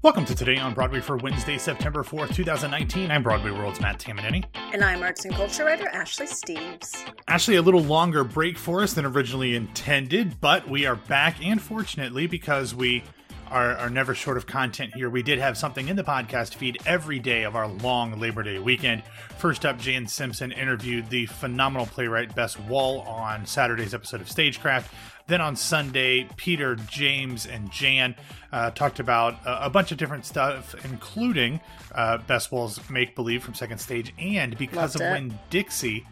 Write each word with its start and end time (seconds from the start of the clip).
Welcome 0.00 0.24
to 0.26 0.34
Today 0.36 0.58
on 0.58 0.74
Broadway 0.74 1.00
for 1.00 1.16
Wednesday, 1.16 1.58
September 1.58 2.04
4th, 2.04 2.32
2019. 2.32 3.10
I'm 3.10 3.20
Broadway 3.20 3.50
World's 3.50 3.80
Matt 3.80 3.98
Tamanini. 3.98 4.44
And 4.72 4.84
I'm 4.84 5.02
arts 5.02 5.24
and 5.24 5.34
culture 5.34 5.64
writer 5.64 5.88
Ashley 5.88 6.26
Steves. 6.26 7.10
Ashley, 7.26 7.56
a 7.56 7.62
little 7.62 7.82
longer 7.82 8.22
break 8.22 8.56
for 8.56 8.80
us 8.82 8.92
than 8.92 9.04
originally 9.04 9.56
intended, 9.56 10.40
but 10.40 10.68
we 10.68 10.86
are 10.86 10.94
back, 10.94 11.44
and 11.44 11.60
fortunately, 11.60 12.28
because 12.28 12.76
we 12.76 13.02
are, 13.50 13.76
are 13.76 13.90
never 13.90 14.14
short 14.14 14.36
of 14.36 14.46
content 14.46 14.94
here, 14.94 15.10
we 15.10 15.24
did 15.24 15.40
have 15.40 15.58
something 15.58 15.88
in 15.88 15.96
the 15.96 16.04
podcast 16.04 16.54
feed 16.54 16.78
every 16.86 17.18
day 17.18 17.42
of 17.42 17.56
our 17.56 17.66
long 17.66 18.20
Labor 18.20 18.44
Day 18.44 18.60
weekend. 18.60 19.02
First 19.38 19.66
up, 19.66 19.80
Jan 19.80 20.06
Simpson 20.06 20.52
interviewed 20.52 21.10
the 21.10 21.26
phenomenal 21.26 21.86
playwright 21.86 22.32
Bess 22.36 22.56
Wohl 22.56 23.00
on 23.00 23.44
Saturday's 23.46 23.94
episode 23.94 24.20
of 24.20 24.30
Stagecraft. 24.30 24.94
Then 25.28 25.42
on 25.42 25.56
Sunday, 25.56 26.26
Peter, 26.36 26.74
James, 26.74 27.46
and 27.46 27.70
Jan 27.70 28.14
uh, 28.50 28.70
talked 28.70 28.98
about 28.98 29.34
a, 29.46 29.66
a, 29.66 29.70
bunch 29.70 29.92
of 29.92 29.98
different 29.98 30.24
stuff, 30.24 30.74
including 30.86 31.60
uh, 31.94 32.16
Bess 32.18 32.50
Wohl's 32.50 32.80
Make 32.88 33.14
Believe 33.14 33.44
from 33.44 33.52
Second 33.52 33.78
Stage 33.78 34.14
and 34.18 34.56
Because 34.56 34.94
Loved 34.94 34.96
of 34.96 35.02
it. 35.02 35.12
Win 35.12 35.38
Dixie 35.50 36.06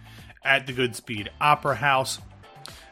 at 0.45 0.67
the 0.67 0.75
Goodspeed 0.75 1.29
Opera 1.41 1.77
House. 1.77 2.21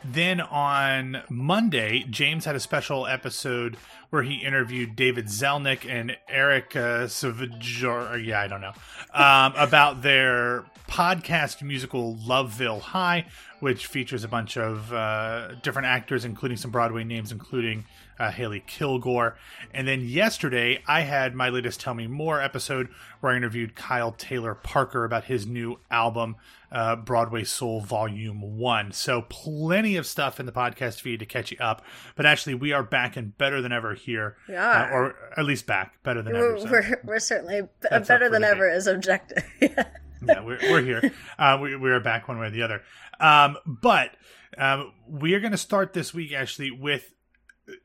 Then 0.03 0.41
on 0.41 1.23
Monday, 1.29 2.05
James 2.09 2.47
had 2.47 2.57
a 2.57 2.61
special 2.61 3.07
episode 3.07 3.77
where 4.11 4.23
he 4.23 4.37
interviewed 4.37 4.97
David 4.97 5.27
Zellnik 5.27 5.89
and 5.89 6.17
Erica 6.29 7.05
Savajor. 7.07 8.25
Yeah, 8.25 8.41
I 8.41 8.47
don't 8.47 8.61
know. 8.61 8.73
Um, 9.13 9.55
about 9.57 10.03
their 10.03 10.65
podcast 10.89 11.63
musical 11.63 12.17
Loveville 12.17 12.81
High, 12.81 13.27
which 13.61 13.87
features 13.87 14.25
a 14.25 14.29
bunch 14.29 14.57
of 14.57 14.93
uh, 14.93 15.55
different 15.63 15.87
actors, 15.87 16.25
including 16.25 16.57
some 16.57 16.71
Broadway 16.71 17.05
names, 17.05 17.33
including 17.33 17.85
uh, 18.19 18.31
Hailey 18.31 18.63
Kilgore. 18.67 19.37
And 19.73 19.89
then 19.89 20.03
yesterday, 20.03 20.83
I 20.87 21.01
had 21.01 21.35
my 21.35 21.49
latest 21.49 21.81
Tell 21.81 21.95
Me 21.95 22.07
More 22.07 22.41
episode 22.41 22.89
where 23.21 23.33
I 23.33 23.37
interviewed 23.37 23.75
Kyle 23.75 24.13
Taylor 24.13 24.55
Parker 24.55 25.05
about 25.05 25.25
his 25.25 25.47
new 25.47 25.79
album, 25.91 26.37
uh, 26.71 26.97
Broadway 26.97 27.45
Soul 27.45 27.81
Volume 27.81 28.59
1. 28.59 28.93
So, 28.93 29.23
plenty 29.23 29.97
of 29.97 30.07
stuff 30.07 30.39
in 30.39 30.47
the 30.47 30.53
podcast 30.53 31.01
feed 31.01 31.21
to 31.21 31.27
catch 31.27 31.51
you 31.51 31.59
up. 31.59 31.83
But 32.17 32.27
actually, 32.27 32.55
we 32.55 32.73
are 32.73 32.83
back 32.83 33.17
and 33.17 33.37
better 33.37 33.61
than 33.63 33.73
ever 33.73 33.95
here. 33.95 34.37
Are. 34.49 34.57
Uh, 34.57 34.91
or 34.91 35.15
at 35.37 35.45
least 35.45 35.67
back, 35.67 36.03
better 36.03 36.23
than 36.23 36.37
ever. 36.37 36.53
We're, 36.53 36.59
so. 36.59 36.71
we're, 36.71 37.01
we're 37.05 37.19
certainly 37.19 37.63
b- 37.63 37.89
better 37.91 38.29
than 38.29 38.45
ever 38.45 38.69
is 38.71 38.87
objective. 38.87 39.45
yeah. 39.61 39.85
Yeah, 40.27 40.41
we're, 40.41 40.59
we're 40.63 40.83
here. 40.83 41.13
Uh, 41.37 41.59
we, 41.61 41.75
we 41.75 41.91
are 41.91 41.99
back 42.01 42.29
one 42.29 42.39
way 42.39 42.47
or 42.47 42.51
the 42.51 42.63
other. 42.63 42.83
Um, 43.19 43.57
but 43.67 44.11
um, 44.57 44.93
we 45.09 45.35
are 45.35 45.41
going 45.41 45.53
to 45.53 45.59
start 45.59 45.93
this 45.93 46.15
week, 46.15 46.33
actually, 46.33 46.71
with 46.71 47.13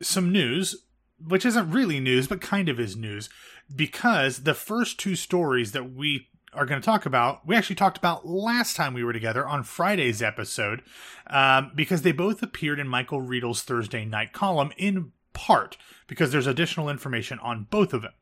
some 0.01 0.31
news, 0.31 0.85
which 1.19 1.45
isn't 1.45 1.71
really 1.71 1.99
news, 1.99 2.27
but 2.27 2.41
kind 2.41 2.69
of 2.69 2.79
is 2.79 2.95
news, 2.95 3.27
because 3.75 4.43
the 4.43 4.53
first 4.53 4.99
two 4.99 5.15
stories 5.15 5.71
that 5.71 5.93
we 5.93 6.27
are 6.53 6.65
going 6.65 6.79
to 6.79 6.85
talk 6.85 7.05
about, 7.05 7.47
we 7.47 7.55
actually 7.55 7.75
talked 7.75 7.97
about 7.97 8.27
last 8.27 8.75
time 8.75 8.93
we 8.93 9.03
were 9.03 9.13
together 9.13 9.47
on 9.47 9.63
Friday's 9.63 10.21
episode, 10.21 10.81
um, 11.27 11.71
because 11.75 12.01
they 12.03 12.11
both 12.11 12.41
appeared 12.43 12.79
in 12.79 12.87
Michael 12.87 13.21
Riedel's 13.21 13.61
Thursday 13.61 14.05
night 14.05 14.33
column 14.33 14.71
in 14.77 15.11
part 15.33 15.77
because 16.07 16.31
there's 16.31 16.47
additional 16.47 16.89
information 16.89 17.39
on 17.39 17.67
both 17.69 17.93
of 17.93 18.01
them. 18.01 18.13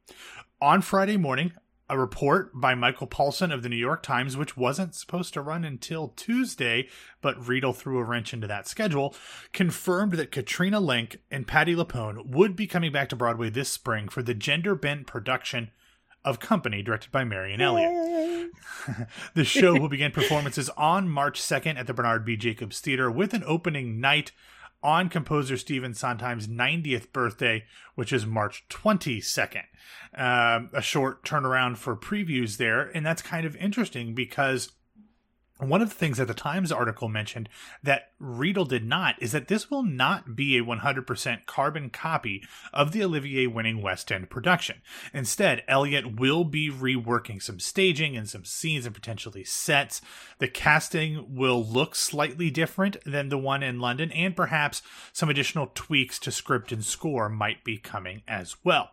On 0.61 0.81
Friday 0.81 1.17
morning, 1.17 1.53
a 1.89 1.97
report 1.97 2.51
by 2.53 2.75
Michael 2.75 3.07
Paulson 3.07 3.51
of 3.51 3.63
the 3.63 3.69
New 3.69 3.77
York 3.77 4.03
Times, 4.03 4.35
which 4.35 4.57
wasn't 4.57 4.95
supposed 4.95 5.33
to 5.33 5.41
run 5.41 5.63
until 5.63 6.09
Tuesday, 6.09 6.89
but 7.21 7.47
Riedel 7.47 7.73
threw 7.73 7.97
a 7.97 8.03
wrench 8.03 8.33
into 8.33 8.47
that 8.47 8.67
schedule, 8.67 9.15
confirmed 9.53 10.13
that 10.13 10.31
Katrina 10.31 10.81
Lenk 10.81 11.17
and 11.31 11.47
Patti 11.47 11.75
LuPone 11.75 12.27
would 12.27 12.55
be 12.55 12.67
coming 12.67 12.91
back 12.91 13.09
to 13.09 13.15
Broadway 13.15 13.49
this 13.49 13.69
spring 13.69 14.09
for 14.09 14.21
the 14.21 14.33
gender 14.33 14.75
bent 14.75 15.07
production 15.07 15.71
of 16.25 16.39
Company, 16.41 16.81
directed 16.81 17.11
by 17.11 17.23
Marianne 17.23 17.61
Elliott. 17.61 18.51
The 19.33 19.43
show 19.43 19.77
will 19.77 19.89
begin 19.89 20.11
performances 20.11 20.69
on 20.77 21.09
March 21.09 21.41
2nd 21.41 21.77
at 21.77 21.87
the 21.87 21.93
Bernard 21.93 22.25
B. 22.25 22.37
Jacobs 22.37 22.79
Theater 22.79 23.11
with 23.11 23.33
an 23.33 23.43
opening 23.45 23.99
night 23.99 24.31
on 24.83 25.09
composer 25.09 25.57
Stephen 25.57 25.93
Sondheim's 25.93 26.47
90th 26.47 27.11
birthday, 27.11 27.65
which 27.95 28.13
is 28.13 28.25
March 28.25 28.63
22nd. 28.69 29.63
Um, 30.15 30.69
a 30.73 30.81
short 30.81 31.23
turnaround 31.23 31.77
for 31.77 31.95
previews 31.95 32.57
there, 32.57 32.83
and 32.95 33.05
that's 33.05 33.21
kind 33.21 33.45
of 33.45 33.55
interesting 33.57 34.13
because 34.13 34.71
one 35.59 35.81
of 35.81 35.89
the 35.89 35.95
things 35.95 36.17
that 36.17 36.27
the 36.27 36.33
Times 36.33 36.71
article 36.71 37.07
mentioned 37.07 37.49
that 37.81 38.11
Riedel 38.19 38.65
did 38.65 38.85
not 38.85 39.21
is 39.21 39.31
that 39.31 39.47
this 39.47 39.71
will 39.71 39.83
not 39.83 40.35
be 40.35 40.57
a 40.57 40.63
100% 40.63 41.45
carbon 41.45 41.89
copy 41.89 42.43
of 42.73 42.91
the 42.91 43.03
Olivier 43.03 43.47
winning 43.47 43.81
West 43.81 44.11
End 44.11 44.29
production. 44.29 44.81
Instead, 45.13 45.63
Elliott 45.67 46.19
will 46.19 46.43
be 46.43 46.69
reworking 46.69 47.41
some 47.41 47.59
staging 47.59 48.15
and 48.15 48.29
some 48.29 48.45
scenes 48.45 48.85
and 48.85 48.93
potentially 48.93 49.43
sets. 49.43 50.01
The 50.39 50.47
casting 50.47 51.35
will 51.35 51.65
look 51.65 51.95
slightly 51.95 52.49
different 52.49 52.97
than 53.05 53.29
the 53.29 53.37
one 53.37 53.63
in 53.63 53.79
London, 53.79 54.11
and 54.11 54.35
perhaps 54.35 54.81
some 55.13 55.29
additional 55.29 55.71
tweaks 55.73 56.19
to 56.19 56.31
script 56.31 56.71
and 56.71 56.85
score 56.85 57.29
might 57.29 57.63
be 57.63 57.77
coming 57.77 58.21
as 58.27 58.55
well. 58.63 58.91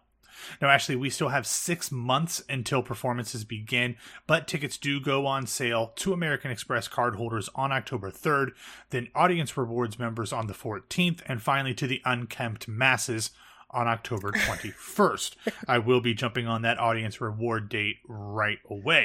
Now, 0.61 0.69
actually, 0.69 0.97
we 0.97 1.11
still 1.11 1.29
have 1.29 1.47
six 1.47 1.91
months 1.91 2.43
until 2.49 2.83
performances 2.83 3.45
begin, 3.45 3.97
but 4.27 4.49
tickets 4.49 4.79
do 4.79 5.01
go 5.01 5.27
on 5.27 5.47
sale 5.47 5.93
to 5.97 6.13
American 6.13 6.51
Express 6.51 6.89
cardholders 6.89 7.49
on 7.55 7.73
October 7.73 8.11
3rd, 8.11 8.51
then 8.91 9.09
Audience 9.15 9.57
Rewards 9.57 9.99
members 9.99 10.33
on 10.33 10.47
the 10.47 10.55
14th, 10.55 11.21
and 11.27 11.43
finally 11.43 11.75
to 11.75 11.87
the 11.87 12.03
unkempt 12.05 12.69
masses 12.69 13.31
on 13.71 13.89
October 13.89 14.33
21st. 14.33 15.37
I 15.67 15.79
will 15.79 16.01
be 16.01 16.15
jumping 16.15 16.47
on 16.47 16.63
that 16.63 16.79
audience 16.79 17.21
reward 17.21 17.69
date 17.69 17.97
right 18.09 18.59
away. 18.71 19.05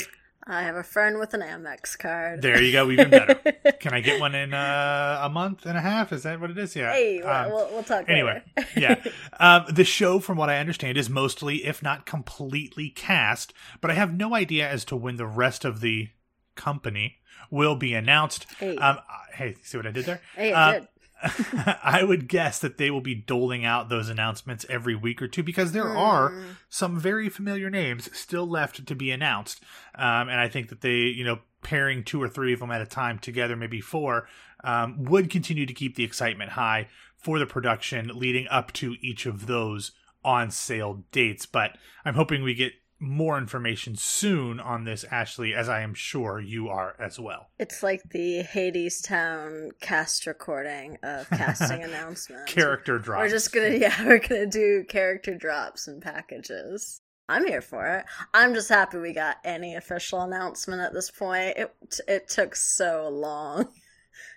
I 0.50 0.64
have 0.64 0.76
a 0.76 0.84
friend 0.84 1.20
with 1.20 1.34
an 1.36 1.42
Amex 1.42 1.98
card. 1.98 2.42
There 2.42 2.62
you 2.62 2.72
go, 2.72 2.90
even 2.90 3.10
better. 3.10 3.36
Can 3.80 3.94
I 3.94 4.02
get 4.02 4.20
one 4.20 4.34
in 4.36 4.54
uh, 4.54 5.20
a 5.24 5.30
month 5.30 5.66
and 5.66 5.78
a 5.78 5.82
half? 5.82 6.12
Is 6.12 6.24
that 6.24 6.42
what 6.42 6.50
it 6.50 6.58
is? 6.58 6.76
Yeah. 6.76 6.92
Hey, 6.92 7.22
Um, 7.22 7.52
we'll, 7.52 7.70
we'll 7.72 7.84
talk 7.84 8.06
anyway 8.10 8.42
yeah 8.76 8.96
um, 9.40 9.66
the 9.72 9.84
show 9.84 10.20
from 10.20 10.38
what 10.38 10.50
i 10.50 10.58
understand 10.58 10.98
is 10.98 11.10
mostly 11.10 11.66
if 11.66 11.82
not 11.84 12.06
completely 12.06 12.90
cast 12.90 13.54
but 13.82 13.90
i 13.92 13.94
have 13.94 14.14
no 14.14 14.34
idea 14.36 14.68
as 14.68 14.84
to 14.86 14.96
when 14.96 15.18
the 15.18 15.26
rest 15.28 15.64
of 15.66 15.82
the 15.82 16.10
company 16.56 17.18
will 17.52 17.76
be 17.76 17.94
announced 17.94 18.46
Hey. 18.60 18.76
um, 18.78 18.98
uh, 18.98 19.02
hey 19.34 19.56
see 19.64 19.78
what 19.78 19.86
i 19.88 19.92
did 19.92 20.06
there 20.06 20.22
hey, 20.36 20.52
Uh. 20.54 20.82
I 21.84 22.04
would 22.04 22.28
guess 22.28 22.60
that 22.60 22.78
they 22.78 22.90
will 22.92 23.02
be 23.02 23.16
doling 23.16 23.66
out 23.66 23.90
those 23.90 24.10
announcements 24.10 24.66
every 24.70 24.96
week 24.96 25.22
or 25.22 25.28
two 25.28 25.44
because 25.44 25.72
there 25.74 25.90
are 25.90 26.30
Hmm. 26.30 26.44
some 26.70 27.00
very 27.00 27.30
familiar 27.30 27.70
names 27.70 28.10
still 28.18 28.48
left 28.48 28.86
to 28.86 28.96
be 28.96 29.12
announced. 29.12 29.62
Um, 29.96 30.30
and 30.30 30.40
I 30.40 30.48
think 30.48 30.70
that 30.70 30.82
they, 30.82 30.98
you 30.98 31.24
know, 31.24 31.40
pairing 31.62 32.04
two 32.04 32.22
or 32.22 32.30
three 32.30 32.54
of 32.54 32.60
them 32.60 32.72
at 32.72 32.82
a 32.82 32.86
time 32.86 33.20
together, 33.20 33.56
maybe 33.56 33.82
four, 33.82 34.28
um, 34.64 35.04
would 35.06 35.30
continue 35.30 35.66
to 35.66 35.74
keep 35.74 35.96
the 35.96 36.04
excitement 36.06 36.52
high 36.52 36.88
for 37.18 37.38
the 37.40 37.46
production 37.46 38.12
leading 38.14 38.48
up 38.48 38.72
to 38.74 38.96
each 39.02 39.26
of 39.26 39.48
those 39.48 39.92
on 40.24 40.52
sale 40.52 41.04
dates. 41.12 41.46
But 41.46 41.78
I'm 42.06 42.14
hoping 42.16 42.44
we 42.44 42.54
get 42.54 42.74
more 43.00 43.38
information 43.38 43.96
soon 43.96 44.60
on 44.60 44.84
this, 44.84 45.06
Ashley, 45.06 45.54
as 45.54 45.70
I 45.70 45.82
am 45.82 45.94
sure 45.94 46.40
you 46.40 46.68
are 46.68 46.96
as 47.00 47.20
well. 47.20 47.50
It's 47.58 47.82
like 47.82 48.02
the 48.12 48.44
Hadestown 48.44 49.70
cast 49.82 50.28
recording 50.28 50.98
of 51.02 51.30
casting 51.30 51.84
announcements. 51.84 52.52
Character 52.52 53.00
drops. 53.00 53.22
We're 53.22 53.30
just 53.30 53.54
gonna, 53.54 53.70
yeah, 53.70 54.04
we're 54.06 54.20
gonna 54.20 54.48
do 54.48 54.84
character 54.88 55.36
drops 55.36 55.88
and 55.88 56.02
packages. 56.02 57.02
I'm 57.30 57.46
here 57.46 57.62
for 57.62 57.86
it. 57.86 58.06
I'm 58.34 58.56
just 58.56 58.70
happy 58.70 58.98
we 58.98 59.14
got 59.14 59.38
any 59.46 59.76
official 59.76 60.22
announcement 60.22 60.82
at 60.82 60.94
this 60.94 61.12
point. 61.12 61.58
It 61.58 61.76
it 62.08 62.28
took 62.28 62.56
so 62.56 63.10
long. 63.10 63.70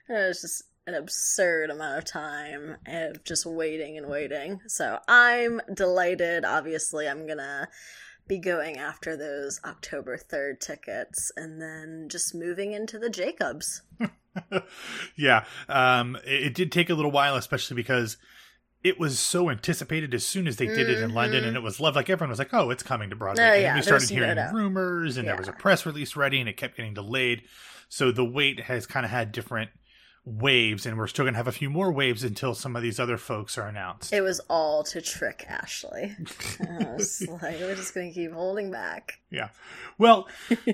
It 0.09 0.15
was 0.15 0.43
just 0.43 0.65
an 0.87 0.95
absurd 0.95 1.71
amount 1.71 1.99
of 1.99 2.05
time 2.05 2.77
of 2.87 3.25
just 3.25 3.47
waiting 3.47 3.97
and 3.97 4.09
waiting. 4.09 4.61
So 4.67 4.99
I'm 5.09 5.61
delighted. 5.73 6.45
Obviously, 6.45 7.09
I'm 7.09 7.27
gonna 7.27 7.69
be 8.29 8.39
going 8.39 8.79
after 8.79 9.17
those 9.17 9.61
October 9.65 10.17
3rd 10.17 10.61
tickets 10.61 11.31
and 11.37 11.61
then 11.61 12.09
just 12.09 12.35
moving 12.35 12.73
into 12.73 12.99
the 12.99 13.11
Jacobs. 13.11 13.83
yeah, 15.17 15.45
um, 15.69 16.17
it, 16.25 16.43
it 16.47 16.55
did 16.55 16.73
take 16.73 16.91
a 16.91 16.95
little 16.95 17.11
while, 17.11 17.37
especially 17.37 17.75
because 17.77 18.17
it 18.83 18.99
was 18.99 19.19
so 19.19 19.49
anticipated 19.51 20.13
as 20.15 20.27
soon 20.27 20.47
as 20.49 20.57
they 20.57 20.67
did 20.67 20.91
it 20.91 21.01
in 21.03 21.15
London, 21.15 21.45
Mhm. 21.45 21.49
and 21.49 21.57
it 21.57 21.63
was 21.63 21.79
loved. 21.79 21.95
Like 21.97 22.11
everyone 22.11 22.31
was 22.31 22.39
like, 22.39 22.53
"Oh, 22.53 22.71
it's 22.71 22.83
coming 22.83 23.11
to 23.11 23.17
Broadway." 23.17 23.45
Oh, 23.45 23.53
and 23.53 23.63
yeah, 23.63 23.75
we 23.77 23.83
started 23.83 24.09
there's 24.09 24.11
no 24.19 24.35
hearing 24.35 24.55
rumors, 24.55 25.17
and 25.17 25.29
there 25.29 25.37
was 25.37 25.47
a 25.49 25.53
press 25.53 25.87
release 25.87 26.17
ready, 26.17 26.41
and 26.41 26.49
it 26.49 26.57
kept 26.57 26.77
getting 26.77 26.95
delayed. 26.95 27.43
So 27.89 28.11
the 28.11 28.25
wait 28.25 28.61
has 28.61 28.87
kind 28.87 29.05
of 29.07 29.11
had 29.11 29.31
different 29.33 29.71
waves, 30.25 30.87
and 30.87 30.97
we're 30.97 31.07
still 31.07 31.25
going 31.25 31.35
to 31.35 31.39
have 31.39 31.49
a 31.49 31.53
few 31.53 31.69
more 31.69 31.91
waves 31.91 32.23
until 32.23 32.55
some 32.55 32.77
of 32.77 32.83
these 32.83 33.01
other 33.01 33.17
folks 33.17 33.59
are 33.59 33.67
announced. 33.67 34.13
It 34.13 34.21
was 34.21 34.41
all 34.49 34.83
to 34.85 35.01
trick 35.01 35.45
Ashley. 35.49 36.17
I 36.61 36.85
was 36.95 37.27
like, 37.29 37.61
we're 37.61 37.75
just 37.75 37.95
going 37.95 38.09
to 38.09 38.15
keep 38.15 38.33
holding 38.33 38.71
back. 38.71 39.19
Yeah. 39.31 39.49
Well, 39.99 40.29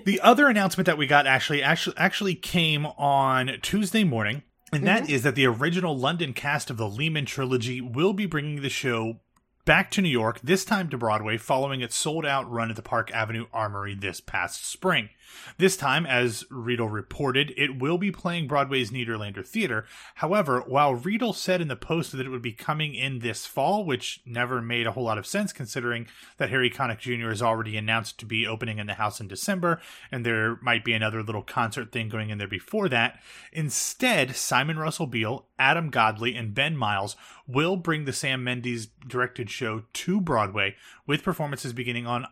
the 0.05 0.21
other 0.23 0.49
announcement 0.49 0.87
that 0.87 0.99
we 0.99 1.07
got 1.07 1.27
actually 1.27 1.63
actually 1.63 1.97
actually 1.97 2.35
came 2.35 2.87
on 2.87 3.53
Tuesday 3.63 4.05
morning, 4.05 4.43
and 4.73 4.87
that 4.87 5.05
mm-hmm. 5.05 5.13
is 5.13 5.23
that 5.23 5.35
the 5.35 5.47
original 5.47 5.97
London 5.97 6.33
cast 6.33 6.71
of 6.71 6.77
the 6.77 6.89
Lehman 6.89 7.25
trilogy 7.25 7.81
will 7.81 8.13
be 8.13 8.27
bringing 8.27 8.63
the 8.63 8.69
show 8.69 9.21
back 9.69 9.91
to 9.91 10.01
New 10.01 10.09
York, 10.09 10.41
this 10.43 10.65
time 10.65 10.89
to 10.89 10.97
Broadway, 10.97 11.37
following 11.37 11.83
its 11.83 11.95
sold 11.95 12.25
out 12.25 12.51
run 12.51 12.71
at 12.71 12.77
the 12.77 12.81
Park 12.81 13.11
Avenue 13.13 13.45
Armory 13.53 13.95
this 13.95 14.19
past 14.19 14.65
spring. 14.65 15.11
This 15.59 15.77
time, 15.77 16.07
as 16.07 16.45
Riedel 16.51 16.89
reported, 16.89 17.53
it 17.55 17.79
will 17.79 17.99
be 17.99 18.11
playing 18.11 18.49
Broadway's 18.49 18.91
Nederlander 18.91 19.47
Theater. 19.47 19.85
However, 20.17 20.63
while 20.67 20.95
Riedel 20.95 21.35
said 21.35 21.61
in 21.61 21.69
the 21.69 21.77
post 21.77 22.13
that 22.13 22.25
it 22.25 22.31
would 22.31 22.41
be 22.41 22.53
coming 22.53 22.95
in 22.95 23.19
this 23.19 23.45
fall, 23.45 23.85
which 23.85 24.23
never 24.25 24.63
made 24.63 24.87
a 24.87 24.93
whole 24.93 25.05
lot 25.05 25.19
of 25.19 25.27
sense 25.27 25.53
considering 25.53 26.07
that 26.39 26.49
Harry 26.49 26.71
Connick 26.71 27.01
Jr. 27.01 27.31
is 27.31 27.43
already 27.43 27.77
announced 27.77 28.19
to 28.21 28.27
be 28.27 28.47
opening 28.47 28.79
in 28.79 28.87
the 28.87 28.95
house 28.95 29.21
in 29.21 29.29
December, 29.29 29.81
and 30.11 30.25
there 30.25 30.57
might 30.63 30.83
be 30.83 30.95
another 30.95 31.23
little 31.23 31.43
concert 31.43 31.93
thing 31.93 32.09
going 32.09 32.31
in 32.31 32.39
there 32.39 32.49
before 32.49 32.89
that, 32.89 33.21
instead, 33.53 34.35
Simon 34.35 34.79
Russell 34.79 35.07
Beale, 35.07 35.47
Adam 35.59 35.91
Godley, 35.91 36.35
and 36.35 36.55
Ben 36.55 36.75
Miles 36.75 37.17
will 37.47 37.77
bring 37.77 38.05
the 38.05 38.13
Sam 38.13 38.45
Mendes 38.45 38.89
directed 39.07 39.51
show 39.59 39.83
to 39.93 40.21
Broadway 40.21 40.77
with 41.07 41.23
performances 41.23 41.73
beginning 41.73 42.07
on 42.07 42.27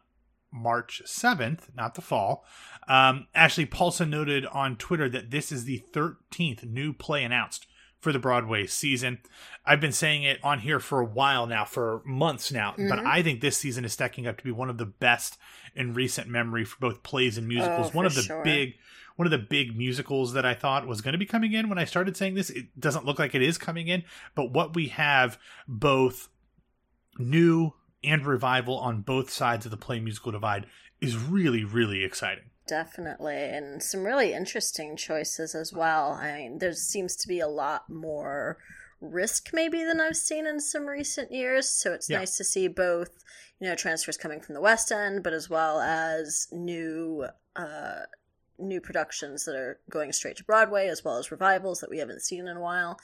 March 0.53 1.03
7th, 1.05 1.75
not 1.75 1.95
the 1.95 2.01
fall. 2.01 2.45
Um, 2.89 3.27
Ashley 3.35 3.67
Paulson 3.67 4.11
noted 4.11 4.47
on 4.47 4.77
Twitter 4.77 5.09
that 5.09 5.31
this 5.31 5.51
is 5.51 5.65
the 5.65 5.83
13th 5.93 6.65
new 6.65 6.93
play 6.93 7.25
announced 7.25 7.67
for 7.99 8.13
the 8.13 8.19
Broadway 8.19 8.67
season. 8.67 9.19
I've 9.65 9.81
been 9.81 9.93
saying 9.93 10.23
it 10.23 10.39
on 10.43 10.61
here 10.61 10.79
for 10.79 11.01
a 11.01 11.05
while 11.05 11.47
now, 11.47 11.65
for 11.65 12.03
months 12.05 12.53
now, 12.53 12.73
mm-hmm. 12.73 12.89
but 12.89 13.01
I 13.01 13.23
think 13.23 13.41
this 13.41 13.57
season 13.57 13.85
is 13.85 13.93
stacking 13.93 14.27
up 14.27 14.39
to 14.39 14.45
be 14.45 14.53
one 14.53 14.71
of 14.71 14.79
the 14.79 14.87
best 14.87 15.39
in 15.75 15.95
recent 15.95 16.29
memory 16.29 16.65
for 16.65 16.79
both 16.79 17.03
plays 17.03 17.37
and 17.37 17.49
musicals. 17.49 17.89
Oh, 17.89 17.97
one 17.97 18.07
of 18.07 18.15
the 18.15 18.23
sure. 18.23 18.43
big 18.45 18.75
one 19.17 19.27
of 19.27 19.31
the 19.31 19.39
big 19.39 19.77
musicals 19.77 20.35
that 20.35 20.45
I 20.45 20.55
thought 20.55 20.87
was 20.87 21.01
going 21.01 21.13
to 21.13 21.19
be 21.19 21.27
coming 21.27 21.55
in 21.55 21.71
when 21.71 21.79
I 21.79 21.85
started 21.85 22.17
saying 22.17 22.35
this. 22.35 22.51
It 22.51 22.79
doesn't 22.79 23.07
look 23.07 23.19
like 23.19 23.35
it 23.35 23.43
is 23.43 23.57
coming 23.57 23.89
in, 23.89 24.05
but 24.35 24.53
what 24.53 24.77
we 24.77 24.89
have 24.89 25.39
both 25.67 26.29
new 27.19 27.73
and 28.05 28.25
revival 28.25 28.79
on 28.79 29.03
both 29.03 29.31
sides 29.31 29.65
of 29.65 29.71
the 29.71 29.77
play 29.77 30.01
musical 30.01 30.33
divide 30.33 30.67
is 31.01 31.17
really, 31.17 31.65
really 31.65 32.05
exciting. 32.05 32.45
Definitely, 32.67 33.37
and 33.37 33.83
some 33.83 34.05
really 34.05 34.33
interesting 34.33 34.97
choices 34.97 35.55
as 35.55 35.73
well. 35.73 36.13
I 36.13 36.37
mean, 36.37 36.59
there 36.59 36.73
seems 36.73 37.15
to 37.17 37.29
be 37.29 37.39
a 37.41 37.47
lot 37.49 37.89
more 37.89 38.59
risk 39.01 39.51
maybe 39.53 39.85
than 39.85 40.01
I've 40.01 40.17
seen 40.17 40.47
in 40.47 40.59
some 40.61 40.87
recent 40.87 41.31
years. 41.31 41.69
So 41.69 41.93
it's 41.93 42.09
Yeah. 42.09 42.19
nice 42.19 42.37
to 42.39 42.45
see 42.45 42.67
both, 42.67 43.23
you 43.61 43.69
know, 43.69 43.77
transfers 43.77 44.17
coming 44.17 44.41
from 44.41 44.55
the 44.55 44.61
West 44.61 44.91
End, 44.91 45.23
but 45.23 45.33
as 45.33 45.49
well 45.49 45.81
as 45.81 46.49
new 46.51 47.29
uh 47.55 48.03
new 48.59 48.81
productions 48.81 49.45
that 49.45 49.55
are 49.55 49.79
going 49.91 50.13
straight 50.13 50.37
to 50.39 50.45
Broadway, 50.45 50.89
as 50.89 51.05
well 51.05 51.19
as 51.19 51.31
revivals 51.31 51.81
that 51.81 51.91
we 51.91 51.99
haven't 51.99 52.23
seen 52.23 52.49
in 52.49 52.57
a 52.57 52.61
while. 52.61 52.99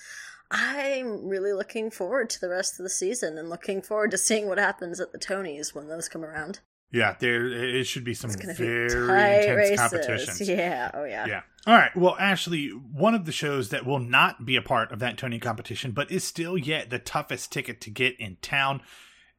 I'm 0.53 1.27
really 1.29 1.53
looking 1.53 1.91
forward 1.91 2.29
to 2.31 2.41
the 2.41 2.51
rest 2.51 2.79
of 2.79 2.85
the 2.85 2.91
season 2.91 3.39
and 3.39 3.49
looking 3.49 3.81
forward 3.81 4.11
to 4.11 4.19
seeing 4.19 4.47
what 4.47 4.59
happens 4.59 5.01
at 5.01 5.11
the 5.11 5.19
Tonys 5.19 5.75
when 5.75 5.89
those 5.89 6.09
come 6.09 6.25
around. 6.25 6.61
Yeah, 6.93 7.17
there 7.19 7.47
it 7.47 7.85
should 7.85 8.05
be 8.05 8.13
some 8.13 8.31
very 8.31 8.55
be 8.55 8.95
intense 8.95 9.57
races. 9.57 9.81
competitions. 9.81 10.49
Yeah, 10.49 10.91
oh 10.93 11.05
yeah. 11.05 11.25
Yeah. 11.27 11.41
All 11.67 11.75
right. 11.75 11.97
Well, 11.97 12.17
Ashley, 12.19 12.69
one 12.69 13.15
of 13.15 13.25
the 13.25 13.33
shows 13.33 13.71
that 13.71 13.87
will 13.87 13.99
not 13.99 14.45
be 14.45 14.57
a 14.57 14.63
part 14.63 14.93
of 14.93 14.99
that 14.99 15.17
Tony 15.17 15.39
competition, 15.39 15.93
but 15.93 16.11
is 16.11 16.23
still 16.23 16.59
yet 16.59 16.91
the 16.91 16.99
toughest 16.99 17.51
ticket 17.51 17.81
to 17.81 17.91
get 17.91 18.21
in 18.21 18.37
town, 18.43 18.83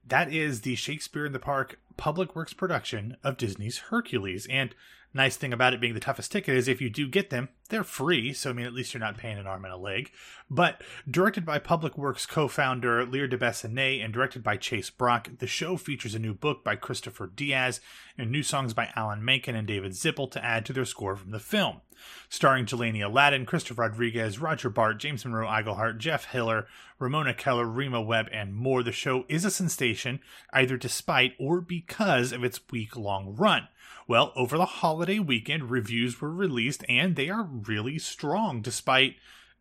that 0.07 0.33
is 0.33 0.61
the 0.61 0.73
Shakespeare 0.73 1.27
in 1.27 1.33
the 1.33 1.39
Park 1.39 1.79
Public 1.95 2.35
Works 2.35 2.53
production 2.53 3.17
of 3.23 3.37
Disney's 3.37 3.77
Hercules. 3.77 4.47
And 4.49 4.73
nice 5.13 5.37
thing 5.37 5.53
about 5.53 5.73
it 5.73 5.81
being 5.81 5.93
the 5.93 5.99
toughest 5.99 6.31
ticket 6.31 6.55
is 6.55 6.67
if 6.67 6.81
you 6.81 6.89
do 6.89 7.07
get 7.07 7.29
them, 7.29 7.49
they're 7.69 7.83
free. 7.83 8.33
So 8.33 8.49
I 8.49 8.53
mean, 8.53 8.65
at 8.65 8.73
least 8.73 8.93
you're 8.93 9.01
not 9.01 9.17
paying 9.17 9.37
an 9.37 9.47
arm 9.47 9.65
and 9.65 9.73
a 9.73 9.77
leg. 9.77 10.11
But 10.49 10.81
directed 11.09 11.45
by 11.45 11.59
Public 11.59 11.97
Works 11.97 12.25
co-founder 12.25 13.05
Lear 13.05 13.27
de 13.27 13.37
Bessonet 13.37 14.03
and 14.03 14.13
directed 14.13 14.43
by 14.43 14.57
Chase 14.57 14.89
Brock, 14.89 15.29
the 15.39 15.47
show 15.47 15.77
features 15.77 16.15
a 16.15 16.19
new 16.19 16.33
book 16.33 16.63
by 16.63 16.75
Kristoffer 16.75 17.33
Diaz 17.35 17.79
and 18.17 18.31
new 18.31 18.43
songs 18.43 18.73
by 18.73 18.91
Alan 18.95 19.23
Menken 19.23 19.55
and 19.55 19.67
David 19.67 19.93
Zippel 19.93 20.29
to 20.31 20.43
add 20.43 20.65
to 20.65 20.73
their 20.73 20.85
score 20.85 21.15
from 21.15 21.31
the 21.31 21.39
film. 21.39 21.81
Starring 22.29 22.65
Jelani 22.65 23.03
Aladdin, 23.03 23.45
Krysta 23.45 23.77
Rodriguez, 23.77 24.39
Roger 24.39 24.69
Bart, 24.69 24.99
James 24.99 25.23
Monroe 25.23 25.47
Iglehart, 25.47 25.97
Jeff 25.97 26.25
Hiller, 26.25 26.67
Ramona 26.99 27.33
Keller, 27.33 27.65
Rema 27.65 28.01
Webb, 28.01 28.27
and 28.31 28.53
more, 28.53 28.83
the 28.83 28.91
show 28.91 29.25
is 29.29 29.45
a 29.45 29.51
sensation 29.51 30.19
either 30.51 30.77
despite 30.77 31.33
or 31.39 31.61
because 31.61 32.31
of 32.31 32.43
its 32.43 32.59
week 32.71 32.95
long 32.95 33.35
run. 33.35 33.67
Well, 34.07 34.33
over 34.35 34.57
the 34.57 34.65
holiday 34.65 35.19
weekend, 35.19 35.71
reviews 35.71 36.19
were 36.19 36.31
released 36.31 36.83
and 36.89 37.15
they 37.15 37.29
are 37.29 37.43
really 37.43 37.99
strong 37.99 38.61
despite 38.61 39.15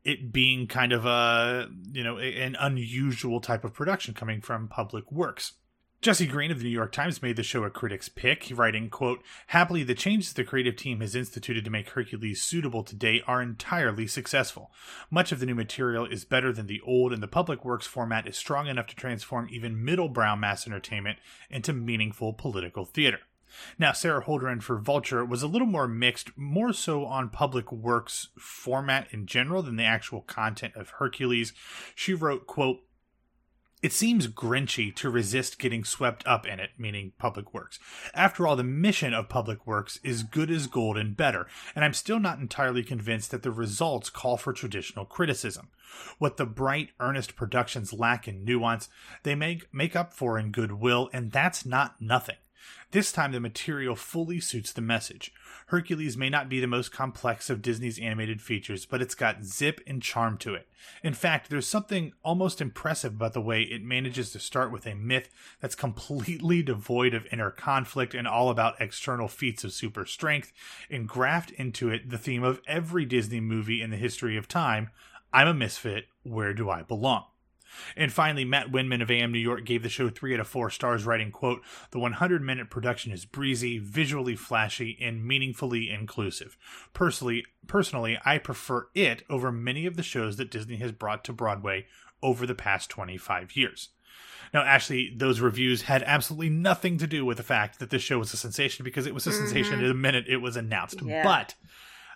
it 0.05 0.33
being 0.33 0.67
kind 0.67 0.93
of 0.93 1.07
a, 1.07 1.69
you 1.93 2.03
know, 2.03 2.19
an 2.19 2.57
unusual 2.59 3.41
type 3.41 3.65
of 3.65 3.73
production 3.73 4.15
coming 4.15 4.41
from 4.41 4.69
Public 4.69 5.11
Works. 5.13 5.53
Jesse 6.03 6.27
Green 6.27 6.51
of 6.51 6.59
the 6.59 6.65
New 6.65 6.71
York 6.71 6.91
Times 6.91 7.23
made 7.23 7.37
the 7.37 7.45
show 7.45 7.63
a 7.63 7.71
critic's 7.71 8.09
pick, 8.09 8.51
writing, 8.53 8.91
quote, 8.91 9.23
Happily, 9.47 9.85
the 9.85 9.95
changes 9.95 10.33
the 10.33 10.43
creative 10.43 10.75
team 10.75 10.99
has 11.01 11.15
instituted 11.15 11.65
to 11.65 11.71
make 11.71 11.91
Hercules 11.91 12.43
suitable 12.43 12.83
today 12.83 13.23
are 13.25 13.41
entirely 13.41 14.09
successful. 14.09 14.73
Much 15.13 15.31
of 15.31 15.39
the 15.39 15.47
new 15.47 15.55
material 15.55 16.05
is 16.05 16.25
better 16.25 16.53
than 16.53 16.67
the 16.67 16.81
old, 16.81 17.13
and 17.13 17.23
the 17.23 17.29
public 17.29 17.65
works 17.65 17.87
format 17.87 18.27
is 18.27 18.37
strong 18.37 18.67
enough 18.67 18.89
to 18.89 18.97
transform 18.97 19.47
even 19.53 19.85
middle 19.85 20.09
brow 20.09 20.35
mass 20.35 20.67
entertainment 20.67 21.21
into 21.49 21.73
meaningful 21.73 22.33
political 22.33 22.85
theater. 22.85 23.21
Now, 23.79 23.93
Sara 23.93 24.25
Holdren 24.25 24.63
for 24.63 24.79
Vulture 24.79 25.25
was 25.25 25.43
a 25.43 25.49
little 25.49 25.67
more 25.67 25.89
mixed, 25.89 26.37
more 26.37 26.73
so 26.73 27.05
on 27.05 27.29
public 27.29 27.71
works 27.73 28.29
format 28.39 29.09
in 29.11 29.27
general 29.27 29.63
than 29.63 29.77
the 29.77 29.85
actual 29.85 30.23
content 30.23 30.75
of 30.77 30.91
Hercules. 30.91 31.53
She 31.95 32.15
wrote, 32.15 32.47
quote, 32.47 32.81
it 33.83 33.93
seems 33.93 34.29
grinchy 34.29 34.95
to 34.95 35.11
resist 35.11 35.59
getting 35.59 35.83
swept 35.83 36.25
up 36.25 36.47
in 36.47 36.61
it, 36.61 36.71
meaning 36.79 37.15
public 37.19 37.53
works. 37.53 37.81
After 38.15 38.47
all, 38.47 38.55
the 38.55 38.63
mission 38.63 39.13
of 39.13 39.29
public 39.29 39.67
works 39.67 39.99
is 40.05 40.23
good 40.23 40.53
as 40.53 40.69
gold 40.69 40.97
and 40.97 41.17
better, 41.17 41.49
and 41.75 41.85
I'm 41.85 41.93
still 41.93 42.21
not 42.21 42.39
entirely 42.39 42.85
convinced 42.85 43.33
that 43.33 43.43
the 43.43 43.51
results 43.51 44.09
call 44.09 44.37
for 44.37 44.53
traditional 44.53 45.05
criticism. 45.05 45.71
What 46.19 46.37
the 46.37 46.47
bright, 46.47 46.91
earnest 47.01 47.35
productions 47.35 47.93
lack 47.93 48.29
in 48.29 48.45
nuance, 48.45 48.89
they 49.25 49.35
make, 49.35 49.67
make 49.75 49.97
up 49.97 50.15
for 50.15 50.39
in 50.39 50.53
goodwill, 50.53 51.11
and 51.13 51.33
that's 51.33 51.67
not 51.67 52.01
nothing. 52.01 52.37
This 52.91 53.13
time, 53.13 53.33
the 53.33 53.41
material 53.41 53.97
fully 53.97 54.41
suits 54.41 54.73
the 54.73 54.81
message. 54.81 55.33
Hercules 55.67 56.17
may 56.17 56.29
not 56.29 56.49
be 56.49 56.61
the 56.61 56.67
most 56.67 56.93
complex 56.93 57.49
of 57.49 57.63
Disney's 57.63 57.99
animated 57.99 58.43
features, 58.43 58.85
but 58.85 59.01
it's 59.01 59.15
got 59.15 59.45
zip 59.45 59.81
and 59.87 60.03
charm 60.03 60.37
to 60.39 60.55
it. 60.55 60.69
In 61.03 61.15
fact, 61.15 61.49
there's 61.49 61.67
something 61.67 62.13
almost 62.23 62.61
impressive 62.61 63.15
about 63.15 63.33
the 63.33 63.41
way 63.41 63.63
it 63.63 63.83
manages 63.83 64.33
to 64.33 64.39
start 64.39 64.71
with 64.71 64.87
a 64.87 64.95
myth 64.95 65.31
that's 65.61 65.75
completely 65.75 66.63
devoid 66.63 67.15
of 67.15 67.27
inner 67.33 67.51
conflict 67.51 68.15
and 68.15 68.29
all 68.29 68.51
about 68.51 68.81
external 68.81 69.29
feats 69.29 69.65
of 69.65 69.73
super 69.73 70.05
strength, 70.05 70.53
and 70.91 71.09
graft 71.09 71.51
into 71.53 71.89
it 71.89 72.11
the 72.11 72.19
theme 72.19 72.43
of 72.43 72.61
every 72.67 73.05
Disney 73.05 73.41
movie 73.41 73.81
in 73.81 73.91
the 73.91 73.97
history 73.97 74.37
of 74.37 74.49
time 74.49 74.91
I'm 75.35 75.49
a 75.49 75.55
misfit, 75.55 76.09
where 76.25 76.53
do 76.53 76.69
I 76.69 76.83
belong? 76.83 77.25
And 77.97 78.13
finally, 78.13 78.45
Matt 78.45 78.71
Windman 78.71 79.03
of 79.03 79.11
AM 79.11 79.33
New 79.33 79.39
York 79.39 79.65
gave 79.65 79.83
the 79.83 79.89
show 79.89 80.09
three 80.09 80.35
out 80.35 80.41
of 80.41 80.49
four 80.49 80.71
stars, 80.71 81.05
writing, 81.05 81.31
quote, 81.31 81.63
The 81.91 81.99
100 81.99 82.43
minute 82.43 82.71
production 82.71 83.13
is 83.13 83.25
breezy, 83.25 83.79
visually 83.79 84.37
flashy, 84.37 84.99
and 85.01 85.25
meaningfully 85.25 85.91
inclusive. 85.91 86.57
Personally, 86.93 87.45
personally, 87.67 88.19
I 88.25 88.39
prefer 88.39 88.89
it 88.95 89.23
over 89.29 89.53
many 89.53 89.87
of 89.87 89.97
the 89.97 90.03
shows 90.03 90.37
that 90.37 90.51
Disney 90.51 90.77
has 90.77 90.93
brought 90.93 91.25
to 91.25 91.33
Broadway 91.33 91.87
over 92.23 92.47
the 92.47 92.55
past 92.55 92.91
25 92.91 93.57
years. 93.57 93.91
Now, 94.53 94.63
actually, 94.65 95.15
those 95.17 95.41
reviews 95.41 95.83
had 95.83 96.03
absolutely 96.03 96.51
nothing 96.51 96.99
to 96.99 97.07
do 97.07 97.25
with 97.25 97.39
the 97.39 97.43
fact 97.43 97.79
that 97.79 97.91
this 97.91 98.03
show 98.03 98.19
was 98.19 98.35
a 98.35 98.37
sensation 98.37 98.85
because 98.85 99.07
it 99.07 99.15
was 99.15 99.27
a 99.27 99.33
sensation 99.33 99.79
mm-hmm. 99.79 99.89
the 99.89 99.95
minute 99.95 100.27
it 100.29 100.39
was 100.39 100.57
announced. 100.57 101.01
Yeah. 101.03 101.23
But 101.23 101.55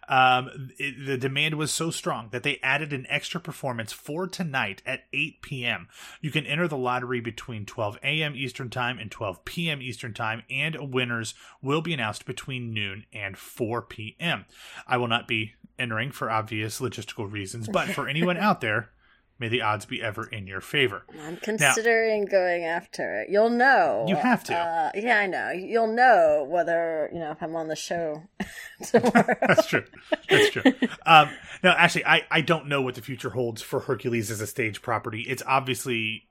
um, 0.09 0.71
it, 0.79 1.07
the 1.07 1.19
demand 1.19 1.57
was 1.57 1.73
so 1.73 1.91
strong 1.91 2.29
that 2.31 2.43
they 2.43 2.59
added 2.63 2.93
an 2.93 3.07
extra 3.09 3.41
performance 3.41 3.93
for 3.93 4.27
tonight 4.27 4.83
at 4.87 5.05
8 5.13 5.43
p.m. 5.43 5.89
You 6.21 6.31
can 6.31 6.47
enter 6.47 6.69
the 6.69 6.77
lottery 6.77 7.21
between 7.21 7.67
12 7.67 7.99
a.m. 8.03 8.35
Eastern 8.37 8.71
Time 8.71 8.99
and 8.99 9.11
12 9.11 9.45
p.m. 9.45 9.83
Eastern 9.83 10.15
Time, 10.15 10.43
and 10.51 10.93
winners 10.93 11.35
will 11.63 11.81
be 11.81 11.95
announced 11.95 12.27
between 12.27 12.73
noon 12.73 13.05
and 13.13 13.37
4 13.37 13.83
p.m. 13.83 14.47
I 14.87 14.97
will 14.97 15.09
not 15.09 15.29
be 15.29 15.55
entering 15.79 16.11
for 16.11 16.31
obvious 16.31 16.81
logistical 16.81 17.31
reasons, 17.31 17.69
but 17.69 17.89
for 17.89 18.09
anyone 18.09 18.37
out 18.39 18.61
there, 18.61 18.91
may 19.39 19.49
the 19.49 19.63
odds 19.63 19.85
be 19.85 20.03
ever 20.03 20.27
in 20.27 20.47
your 20.47 20.61
favor. 20.61 21.05
I'm 21.25 21.37
considering 21.37 22.25
going 22.25 22.65
after 22.65 23.21
it. 23.21 23.31
You'll 23.31 23.51
know. 23.51 24.05
You 24.09 24.17
have 24.17 24.45
to. 24.45 24.55
Uh, 24.55 24.91
yeah, 24.95 25.19
I 25.19 25.27
know. 25.27 25.51
You'll 25.51 25.93
know 25.93 26.47
whether 26.49 27.11
you 27.13 27.19
know 27.19 27.31
if 27.31 27.43
I'm 27.43 27.57
on 27.57 27.69
the 27.69 27.77
show 27.77 28.23
tomorrow. 28.83 29.37
That's 29.47 29.67
true. 29.67 29.85
That's 30.29 30.51
true. 30.51 30.63
Um, 31.05 31.31
no, 31.63 31.71
actually, 31.71 32.07
I, 32.07 32.23
I 32.31 32.41
don't 32.41 32.67
know 32.69 32.83
what 32.83 32.95
the 32.95 33.03
future 33.03 33.31
holds 33.31 33.63
for 33.63 33.81
Hercules 33.81 34.31
as 34.31 34.41
a 34.41 34.47
stage 34.47 34.83
property. 34.83 35.23
It's 35.23 35.43
obviously 35.47 36.25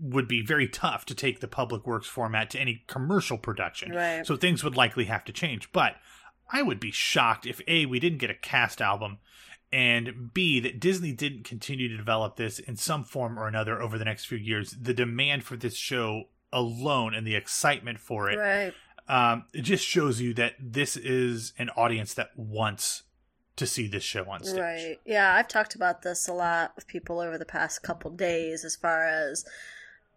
would 0.00 0.26
be 0.26 0.44
very 0.44 0.66
tough 0.66 1.04
to 1.06 1.14
take 1.14 1.40
the 1.40 1.48
public 1.48 1.86
works 1.86 2.06
format 2.08 2.50
to 2.50 2.58
any 2.58 2.82
commercial 2.86 3.38
production. 3.38 3.92
Right. 3.92 4.26
So 4.26 4.36
things 4.36 4.64
would 4.64 4.76
likely 4.76 5.04
have 5.04 5.24
to 5.24 5.32
change. 5.32 5.70
But 5.72 5.96
I 6.50 6.62
would 6.62 6.80
be 6.80 6.90
shocked 6.90 7.46
if 7.46 7.60
A, 7.68 7.86
we 7.86 8.00
didn't 8.00 8.18
get 8.18 8.30
a 8.30 8.34
cast 8.34 8.80
album, 8.80 9.18
and 9.72 10.32
B, 10.34 10.60
that 10.60 10.78
Disney 10.80 11.12
didn't 11.12 11.44
continue 11.44 11.88
to 11.88 11.96
develop 11.96 12.36
this 12.36 12.58
in 12.58 12.76
some 12.76 13.04
form 13.04 13.38
or 13.38 13.48
another 13.48 13.80
over 13.80 13.98
the 13.98 14.04
next 14.04 14.26
few 14.26 14.38
years, 14.38 14.72
the 14.72 14.92
demand 14.94 15.44
for 15.44 15.56
this 15.56 15.74
show 15.76 16.24
alone 16.52 17.14
and 17.14 17.26
the 17.26 17.34
excitement 17.34 17.98
for 17.98 18.30
it, 18.30 18.36
Right. 18.36 18.74
um, 19.08 19.46
it 19.54 19.62
just 19.62 19.84
shows 19.86 20.20
you 20.20 20.34
that 20.34 20.54
this 20.60 20.96
is 20.96 21.54
an 21.58 21.70
audience 21.70 22.12
that 22.14 22.36
wants 22.36 23.04
to 23.56 23.66
see 23.66 23.86
this 23.86 24.02
show 24.02 24.24
on 24.30 24.44
stage. 24.44 24.58
Right. 24.58 25.00
Yeah, 25.04 25.34
I've 25.34 25.48
talked 25.48 25.74
about 25.74 26.02
this 26.02 26.28
a 26.28 26.32
lot 26.32 26.72
with 26.76 26.86
people 26.86 27.20
over 27.20 27.38
the 27.38 27.44
past 27.44 27.82
couple 27.82 28.10
days 28.10 28.64
as 28.64 28.76
far 28.76 29.04
as 29.06 29.44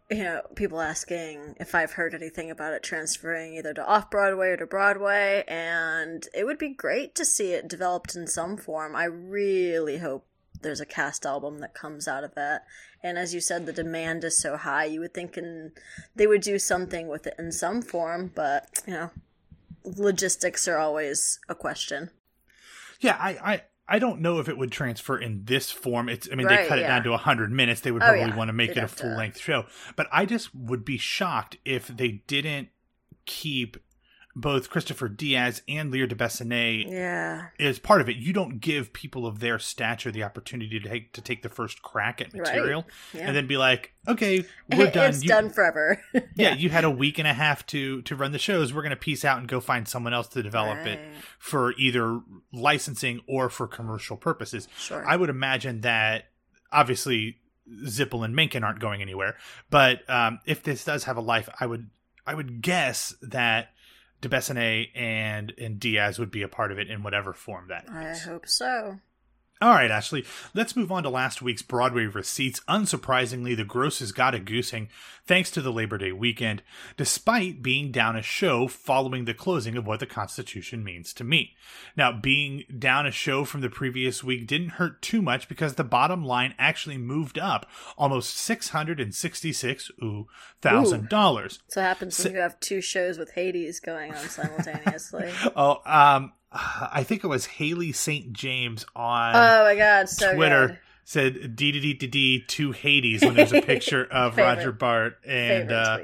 you 0.10 0.24
know, 0.24 0.42
people 0.56 0.82
asking 0.82 1.56
if 1.60 1.74
I've 1.74 1.94
heard 1.94 2.14
anything 2.14 2.52
about 2.52 2.74
it 2.74 2.84
transferring 2.84 3.56
either 3.56 3.74
to 3.74 3.86
off 3.86 4.12
Broadway 4.12 4.50
or 4.50 4.58
to 4.58 4.68
Broadway, 4.68 5.44
and 5.48 6.28
it 6.34 6.46
would 6.46 6.60
be 6.60 6.70
great 6.70 7.16
to 7.16 7.26
see 7.26 7.54
it 7.54 7.68
developed 7.68 8.16
in 8.16 8.28
some 8.28 8.56
form. 8.56 8.96
I 8.96 9.06
really 9.06 9.98
hope 9.98 10.28
there's 10.62 10.82
a 10.82 10.86
cast 10.86 11.26
album 11.26 11.60
that 11.60 11.74
comes 11.74 12.08
out 12.08 12.24
of 12.24 12.34
it. 12.38 12.62
And 13.02 13.18
as 13.18 13.34
you 13.34 13.40
said, 13.40 13.66
the 13.66 13.74
demand 13.74 14.24
is 14.24 14.38
so 14.38 14.58
high, 14.58 14.86
you 14.86 15.00
would 15.00 15.14
think 15.14 15.38
in, 15.38 15.72
they 16.16 16.28
would 16.28 16.42
do 16.42 16.60
something 16.60 17.08
with 17.08 17.28
it 17.28 17.36
in 17.38 17.52
some 17.52 17.82
form, 17.82 18.32
but, 18.34 18.82
you 18.88 18.94
know, 18.94 19.12
logistics 19.84 20.68
are 20.68 20.78
always 20.78 21.40
a 21.50 21.56
question. 21.56 22.10
Yeah, 23.00 23.18
I, 23.20 23.30
I 23.54 23.62
I 23.88 24.00
don't 24.00 24.20
know 24.22 24.40
if 24.40 24.50
it 24.50 24.58
would 24.58 24.72
transfer 24.72 25.18
in 25.18 25.46
this 25.46 25.70
form. 25.72 26.10
It's 26.10 26.28
I 26.32 26.36
mean 26.36 26.48
they 26.48 26.56
Right, 26.56 26.68
cut 26.68 26.80
it 26.80 26.84
down 26.88 27.04
to 27.04 27.12
100 27.12 27.52
minutes. 27.52 27.82
They 27.82 27.92
would 27.92 28.02
Oh, 28.02 28.08
probably 28.08 28.22
yeah. 28.30 28.36
want 28.36 28.50
to 28.50 28.54
make 28.54 28.70
They'd 28.74 28.78
it 28.80 28.84
a 28.84 28.88
full 28.88 29.16
length 29.16 29.40
show. 29.40 29.66
But 29.96 30.08
I 30.12 30.26
just 30.26 30.54
would 30.56 30.84
be 30.84 30.98
shocked 30.98 31.58
if 31.66 31.88
they 31.88 32.24
didn't 32.28 32.70
keep 33.26 33.78
both 34.38 34.70
Kristoffer 34.70 35.08
Diaz 35.16 35.62
and 35.70 35.92
Lear 35.92 36.08
de 36.08 36.16
Bessonet 36.16 36.90
Yeah. 36.92 37.48
as 37.58 37.80
part 37.80 38.02
of 38.02 38.10
it. 38.10 38.18
You 38.18 38.34
don't 38.34 38.60
give 38.60 38.92
people 38.92 39.26
of 39.26 39.40
their 39.40 39.58
stature 39.60 40.12
the 40.12 40.24
opportunity 40.24 40.78
to 40.80 40.90
take 40.90 41.14
to 41.14 41.22
take 41.22 41.42
the 41.42 41.48
first 41.50 41.82
crack 41.82 42.20
at 42.20 42.34
Right. 42.34 42.42
material 42.42 42.86
Yeah. 43.14 43.28
and 43.28 43.36
then 43.36 43.48
be 43.48 43.56
like, 43.56 43.94
"Okay, 44.08 44.44
we're 44.76 44.92
done." 44.92 45.10
It's 45.12 45.24
You- 45.24 45.30
done 45.30 45.50
forever. 45.50 46.02
yeah, 46.36 46.54
you 46.56 46.70
had 46.70 46.84
a 46.84 46.90
week 46.92 47.18
and 47.18 47.28
a 47.28 47.34
half 47.34 47.66
to 47.68 48.02
to 48.02 48.16
run 48.16 48.34
the 48.34 48.40
shows. 48.40 48.74
We're 48.74 48.82
going 48.82 48.90
to 48.90 48.96
piece 48.98 49.24
out 49.24 49.40
and 49.40 49.48
go 49.48 49.60
find 49.62 49.88
someone 49.88 50.14
else 50.14 50.28
to 50.30 50.44
develop 50.44 50.80
it 50.86 51.00
for 51.40 51.74
either 51.78 52.20
licensing 52.52 53.22
or 53.28 53.50
for 53.50 53.68
commercial 53.68 54.18
purposes. 54.18 54.68
Sure. 54.78 55.08
I 55.08 55.16
would 55.16 55.30
imagine 55.30 55.82
that 55.82 56.26
obviously 56.74 57.40
Zippel 57.86 58.24
and 58.26 58.36
Menken 58.36 58.64
aren't 58.64 58.80
going 58.80 59.02
anywhere, 59.02 59.38
but 59.70 60.08
um, 60.10 60.40
if 60.46 60.62
this 60.62 60.84
does 60.84 61.06
have 61.06 61.18
a 61.18 61.22
life, 61.22 61.48
I 61.60 61.66
would 61.66 61.90
I 62.28 62.34
would 62.34 62.62
guess 62.62 63.16
that 63.22 63.70
DeBessonet 64.22 64.90
and 64.96 65.54
and 65.58 65.80
Diaz 65.80 66.18
would 66.20 66.32
be 66.32 66.42
a 66.42 66.48
part 66.48 66.72
of 66.72 66.80
it 66.80 66.90
in 66.90 67.04
whatever 67.04 67.34
form 67.34 67.68
that 67.70 67.86
I 67.90 68.12
is. 68.12 68.24
hope 68.24 68.48
so. 68.48 69.00
All 69.62 69.70
right, 69.70 69.90
Ashley, 69.90 70.26
let's 70.54 70.76
move 70.76 70.92
on 70.92 71.04
to 71.04 71.10
last 71.10 71.42
week's 71.42 71.62
Broadway 71.62 72.06
receipts. 72.08 72.60
Unsurprisingly, 72.68 73.56
the 73.56 73.64
grosses 73.64 74.12
got 74.12 74.36
a 74.36 74.40
goosing 74.40 74.90
thanks 75.26 75.50
to 75.52 75.62
the 75.62 75.72
Labor 75.72 75.98
Day 75.98 76.12
weekend, 76.12 76.62
despite 76.98 77.64
being 77.64 77.90
down 77.90 78.18
a 78.18 78.22
show 78.22 78.68
following 78.68 79.24
the 79.24 79.34
closing 79.34 79.78
of 79.78 79.88
what 79.88 80.02
the 80.02 80.06
Constitution 80.06 80.84
means 80.84 81.14
to 81.14 81.24
me. 81.24 81.56
Now, 81.96 82.12
being 82.12 82.66
down 82.78 83.06
a 83.06 83.12
show 83.12 83.46
from 83.46 83.62
the 83.62 83.70
previous 83.70 84.22
week 84.26 84.46
didn't 84.46 84.72
hurt 84.72 85.02
too 85.02 85.22
much 85.22 85.48
because 85.48 85.76
the 85.76 85.86
bottom 85.86 86.26
line 86.26 86.54
actually 86.60 86.98
moved 86.98 87.40
up 87.40 87.66
almost 87.98 88.36
six 88.36 88.70
hundred 88.70 89.00
and 89.00 89.16
sixty-six 89.16 89.90
thousand 90.62 91.08
dollars. 91.08 91.60
So 91.70 91.80
it 91.80 91.86
happens 91.86 92.18
So- 92.18 92.26
when 92.26 92.34
you 92.36 92.42
have 92.42 92.60
two 92.60 92.82
shows 92.82 93.18
with 93.18 93.32
Hades 93.32 93.80
going 93.80 94.14
on 94.14 94.28
simultaneously. 94.28 95.32
Oh, 95.56 95.80
um, 95.86 96.34
I 96.92 97.04
think 97.04 97.24
it 97.24 97.28
was 97.28 97.46
Haley 97.46 97.92
St. 97.92 98.32
James 98.34 98.86
on. 98.96 99.36
oh 99.36 99.64
my 99.64 99.76
god, 99.76 100.10
so 100.10 100.34
Twitter 100.36 100.68
good. 100.68 100.80
Said 101.08 101.56
D 101.56 101.72
D 101.72 101.80
D 101.80 101.94
D 101.94 102.08
D 102.08 102.44
to 102.48 102.72
Hades 102.74 103.22
when 103.22 103.36
there's 103.36 103.54
a 103.54 103.62
picture 103.64 104.04
of 104.06 104.36
Favorite- 104.36 104.56
Roger 104.58 104.72
Bart 104.72 105.18
and 105.26 105.72
uh, 105.72 106.00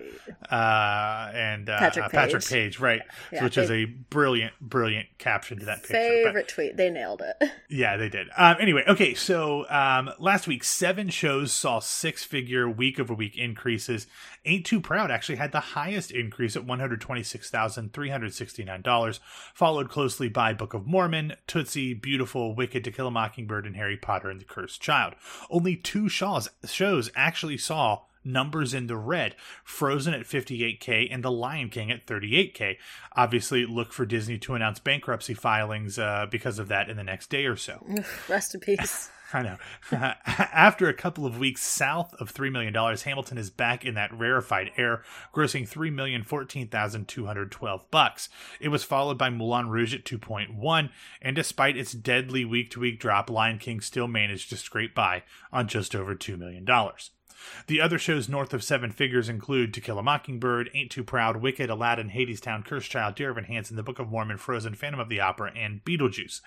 uh, 0.50 1.32
and 1.34 1.70
uh, 1.70 1.80
Patrick 1.80 2.06
uh, 2.06 2.10
Patrick 2.10 2.44
Page. 2.44 2.50
Page, 2.52 2.80
right? 2.80 3.02
Yeah, 3.32 3.44
which 3.44 3.58
is 3.58 3.72
a 3.72 3.86
brilliant, 3.86 4.54
brilliant 4.62 5.08
caption 5.18 5.60
to 5.60 5.66
that 5.66 5.80
picture. 5.80 5.94
Favorite 5.94 6.48
tweet. 6.48 6.78
They 6.78 6.90
nailed 6.90 7.22
it. 7.22 7.50
Yeah, 7.74 7.96
they 7.96 8.10
did. 8.10 8.28
Um, 8.38 8.58
anyway, 8.60 8.84
okay, 8.86 9.14
so 9.14 9.66
um, 9.70 10.10
last 10.20 10.46
week 10.46 10.62
seven 10.66 11.08
shows 11.08 11.54
saw 11.54 11.80
six-figure 11.80 12.70
week-over-week 12.70 13.38
increases. 13.38 14.08
Ain't 14.44 14.66
Too 14.66 14.82
Proud 14.82 15.10
actually 15.10 15.38
had 15.38 15.54
the 15.54 15.62
highest 15.62 16.12
increase 16.12 16.58
at 16.58 16.66
one 16.66 16.82
hundred 16.82 17.00
twenty-six 17.00 17.50
thousand 17.50 17.94
three 17.94 18.10
hundred 18.10 18.34
sixty-nine 18.34 18.82
dollars, 18.82 19.22
followed 19.54 19.90
closely 19.90 20.28
by 20.28 20.52
Book 20.52 20.74
of 20.74 20.86
Mormon, 20.86 21.36
Tootsie, 21.48 21.94
Beautiful, 21.94 22.54
Wicked, 22.54 22.84
To 22.84 22.92
Kill 22.92 23.08
a 23.08 23.12
Mockingbird, 23.12 23.66
and 23.66 23.78
Harry 23.78 23.96
Potter 23.96 24.30
and 24.30 24.42
the 24.42 24.46
Cursed 24.46 24.82
Child. 24.82 24.91
Only 25.50 25.76
two 25.76 26.10
shows 26.10 27.12
actually 27.16 27.58
saw 27.58 28.02
numbers 28.24 28.74
in 28.74 28.88
the 28.88 28.98
red 28.98 29.36
frozen 29.64 30.14
at 30.14 30.22
58k 30.22 31.08
and 31.12 31.24
the 31.24 31.32
lion 31.32 31.70
king 31.70 31.92
at 31.92 32.06
38k 32.06 32.78
obviously 33.16 33.66
look 33.66 33.94
for 33.94 34.06
disney 34.06 34.38
to 34.38 34.54
announce 34.54 34.80
bankruptcy 34.80 35.34
filings 35.34 35.98
uh, 35.98 36.26
because 36.30 36.60
of 36.60 36.68
that 36.68 36.90
in 36.90 36.98
the 36.98 37.04
next 37.04 37.30
day 37.30 37.46
or 37.46 37.56
so 37.56 37.86
Rest 38.30 38.56
in 38.56 38.62
peace. 38.62 39.10
I 39.34 39.44
know. 39.44 39.58
After 40.26 40.90
a 40.90 40.94
couple 40.94 41.26
of 41.26 41.40
weeks 41.40 41.64
south 41.64 42.14
of 42.16 42.34
$3 42.34 42.52
million, 42.52 42.74
Hamilton 42.74 43.38
is 43.38 43.50
back 43.50 43.86
in 43.86 43.94
that 43.96 44.14
rarefied 44.14 44.72
air, 44.78 45.04
grossing 45.34 45.70
3,014,212 45.70 47.82
bucks. 47.90 48.28
It 48.60 48.68
was 48.70 48.84
followed 48.84 49.18
by 49.18 49.30
Moulin 49.30 49.70
Rouge 49.70 49.96
at 49.96 50.04
2.1, 50.04 50.90
and 51.22 51.36
despite 51.36 51.78
its 51.78 51.94
deadly 51.94 52.44
week-to-week 52.44 53.00
drop, 53.00 53.30
Lion 53.30 53.58
King 53.58 53.80
still 53.80 54.08
managed 54.08 54.50
to 54.50 54.58
scrape 54.58 54.94
by 54.94 55.24
on 55.52 55.68
just 55.68 55.96
over 55.96 56.16
$2 56.16 56.38
million. 56.38 56.68
The 57.68 57.82
other 57.82 57.98
shows 57.98 58.30
north 58.30 58.54
of 58.54 58.64
seven 58.64 58.92
figures 58.92 59.30
include 59.30 59.74
To 59.74 59.82
Kill 59.82 60.00
a 60.00 60.04
Mockingbird, 60.04 60.70
Ain't 60.74 60.92
Too 60.92 61.04
Proud, 61.04 61.38
Wicked, 61.38 61.70
Aladdin, 61.70 62.10
Hadestown, 62.10 62.66
Cursed 62.66 62.92
Child, 62.92 63.16
Dear 63.16 63.32
Evan 63.32 63.46
Hansen, 63.46 63.76
The 63.76 63.84
Book 63.84 64.00
of 64.00 64.10
Mormon, 64.10 64.38
Frozen, 64.38 64.76
Phantom 64.76 65.00
of 65.00 65.10
the 65.10 65.20
Opera, 65.20 65.52
and 65.56 65.84
Beetlejuice. 65.84 66.42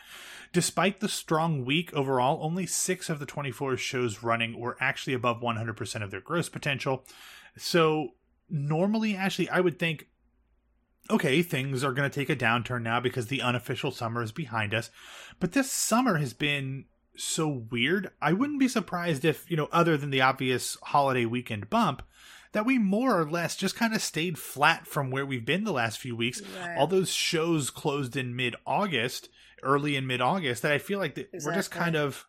Despite 0.52 1.00
the 1.00 1.08
strong 1.08 1.64
week 1.64 1.92
overall, 1.94 2.38
only 2.42 2.66
six 2.66 3.08
of 3.08 3.18
the 3.18 3.26
24 3.26 3.76
shows 3.76 4.22
running 4.22 4.58
were 4.58 4.76
actually 4.80 5.14
above 5.14 5.40
100% 5.40 6.02
of 6.02 6.10
their 6.10 6.20
gross 6.20 6.48
potential. 6.48 7.04
So, 7.56 8.10
normally, 8.48 9.16
actually, 9.16 9.48
I 9.48 9.60
would 9.60 9.78
think 9.78 10.08
okay, 11.10 11.42
things 11.42 11.84
are 11.84 11.92
going 11.92 12.08
to 12.08 12.14
take 12.14 12.30
a 12.30 12.36
downturn 12.36 12.82
now 12.82 13.00
because 13.00 13.26
the 13.26 13.42
unofficial 13.42 13.90
summer 13.90 14.22
is 14.22 14.32
behind 14.32 14.72
us. 14.74 14.90
But 15.38 15.52
this 15.52 15.70
summer 15.70 16.16
has 16.16 16.32
been 16.32 16.86
so 17.16 17.48
weird. 17.70 18.10
I 18.20 18.32
wouldn't 18.32 18.60
be 18.60 18.68
surprised 18.68 19.24
if, 19.24 19.50
you 19.50 19.56
know, 19.56 19.68
other 19.72 19.96
than 19.96 20.10
the 20.10 20.20
obvious 20.20 20.76
holiday 20.82 21.24
weekend 21.24 21.70
bump, 21.70 22.02
that 22.52 22.66
we 22.66 22.78
more 22.78 23.20
or 23.20 23.28
less 23.28 23.56
just 23.56 23.76
kind 23.76 23.94
of 23.94 24.02
stayed 24.02 24.38
flat 24.38 24.86
from 24.86 25.10
where 25.10 25.26
we've 25.26 25.44
been 25.44 25.64
the 25.64 25.72
last 25.72 25.98
few 25.98 26.14
weeks. 26.14 26.40
Right. 26.40 26.76
All 26.76 26.86
those 26.86 27.10
shows 27.10 27.70
closed 27.70 28.16
in 28.16 28.36
mid 28.36 28.54
August, 28.66 29.28
early 29.62 29.96
in 29.96 30.06
mid 30.06 30.20
August, 30.20 30.62
that 30.62 30.72
I 30.72 30.78
feel 30.78 30.98
like 30.98 31.16
that 31.16 31.30
we're 31.32 31.54
just 31.54 31.70
kind 31.70 31.96
of 31.96 32.26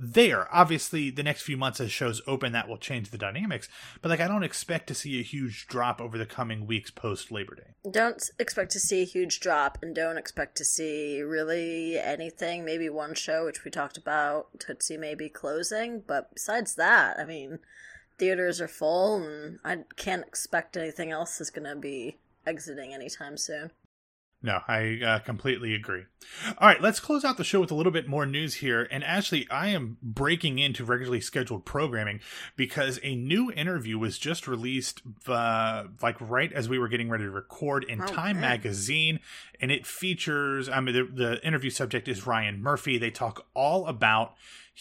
there. 0.00 0.48
Obviously, 0.52 1.10
the 1.10 1.22
next 1.22 1.42
few 1.42 1.56
months 1.56 1.80
as 1.80 1.92
shows 1.92 2.22
open, 2.26 2.52
that 2.52 2.68
will 2.68 2.78
change 2.78 3.10
the 3.10 3.18
dynamics. 3.18 3.68
But 4.00 4.08
like, 4.08 4.20
I 4.20 4.28
don't 4.28 4.42
expect 4.42 4.86
to 4.88 4.94
see 4.94 5.20
a 5.20 5.22
huge 5.22 5.66
drop 5.66 6.00
over 6.00 6.16
the 6.16 6.26
coming 6.26 6.66
weeks 6.66 6.90
post 6.90 7.30
Labor 7.30 7.54
Day. 7.54 7.90
Don't 7.90 8.22
expect 8.38 8.72
to 8.72 8.80
see 8.80 9.02
a 9.02 9.06
huge 9.06 9.40
drop, 9.40 9.78
and 9.82 9.94
don't 9.94 10.18
expect 10.18 10.56
to 10.56 10.64
see 10.64 11.20
really 11.20 11.98
anything. 11.98 12.64
Maybe 12.64 12.88
one 12.88 13.14
show, 13.14 13.44
which 13.44 13.64
we 13.64 13.70
talked 13.70 13.98
about, 13.98 14.48
Tootsie 14.58 14.96
may 14.96 15.14
be 15.14 15.28
closing, 15.28 16.02
but 16.06 16.32
besides 16.32 16.74
that, 16.76 17.18
I 17.18 17.24
mean, 17.24 17.58
theaters 18.18 18.60
are 18.60 18.68
full, 18.68 19.22
and 19.22 19.58
I 19.64 19.84
can't 19.96 20.26
expect 20.26 20.76
anything 20.76 21.10
else 21.10 21.40
is 21.40 21.50
going 21.50 21.68
to 21.68 21.76
be 21.76 22.16
exiting 22.46 22.94
anytime 22.94 23.36
soon. 23.36 23.70
No, 24.42 24.60
I 24.66 25.00
uh, 25.04 25.18
completely 25.18 25.74
agree. 25.74 26.04
All 26.56 26.66
right, 26.66 26.80
let's 26.80 26.98
close 26.98 27.24
out 27.26 27.36
the 27.36 27.44
show 27.44 27.60
with 27.60 27.70
a 27.70 27.74
little 27.74 27.92
bit 27.92 28.08
more 28.08 28.24
news 28.24 28.54
here. 28.54 28.88
And 28.90 29.04
Ashley, 29.04 29.46
I 29.50 29.68
am 29.68 29.98
breaking 30.02 30.58
into 30.58 30.82
regularly 30.82 31.20
scheduled 31.20 31.66
programming 31.66 32.20
because 32.56 32.98
a 33.02 33.14
new 33.14 33.52
interview 33.52 33.98
was 33.98 34.18
just 34.18 34.48
released, 34.48 35.02
uh, 35.26 35.84
like 36.02 36.16
right 36.20 36.50
as 36.54 36.70
we 36.70 36.78
were 36.78 36.88
getting 36.88 37.10
ready 37.10 37.24
to 37.24 37.30
record 37.30 37.84
in 37.84 38.00
Oh, 38.00 38.06
Time 38.06 38.40
man. 38.40 38.50
Magazine, 38.52 39.20
and 39.60 39.70
it 39.70 39.86
features. 39.86 40.70
I 40.70 40.80
mean, 40.80 40.94
the, 40.94 41.04
the 41.04 41.46
interview 41.46 41.70
subject 41.70 42.08
is 42.08 42.26
Ryan 42.26 42.62
Murphy. 42.62 42.96
They 42.96 43.10
talk 43.10 43.46
all 43.52 43.86
about 43.86 44.34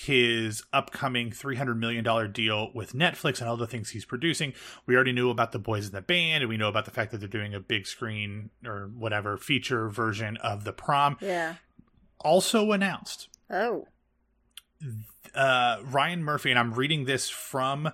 his 0.05 0.63
upcoming 0.71 1.29
$300 1.29 1.77
million 1.77 2.31
deal 2.31 2.71
with 2.73 2.93
Netflix 2.93 3.41
and 3.41 3.49
all 3.49 3.57
the 3.57 3.67
things 3.67 3.89
he's 3.89 4.05
producing. 4.05 4.53
We 4.85 4.95
already 4.95 5.11
knew 5.11 5.29
about 5.29 5.51
the 5.51 5.59
boys 5.59 5.87
in 5.87 5.91
the 5.91 6.01
band, 6.01 6.41
and 6.43 6.49
we 6.49 6.55
know 6.57 6.69
about 6.69 6.85
the 6.85 6.91
fact 6.91 7.11
that 7.11 7.17
they're 7.17 7.27
doing 7.27 7.53
a 7.53 7.59
big 7.59 7.85
screen 7.85 8.49
or 8.65 8.89
whatever 8.97 9.35
feature 9.37 9.89
version 9.89 10.37
of 10.37 10.63
the 10.63 10.71
prom. 10.71 11.17
Yeah. 11.19 11.55
Also 12.21 12.71
announced, 12.71 13.27
Oh. 13.49 13.87
uh, 15.35 15.77
Ryan 15.83 16.23
Murphy, 16.23 16.49
and 16.51 16.59
I'm 16.59 16.73
reading 16.73 17.05
this 17.05 17.29
from 17.29 17.89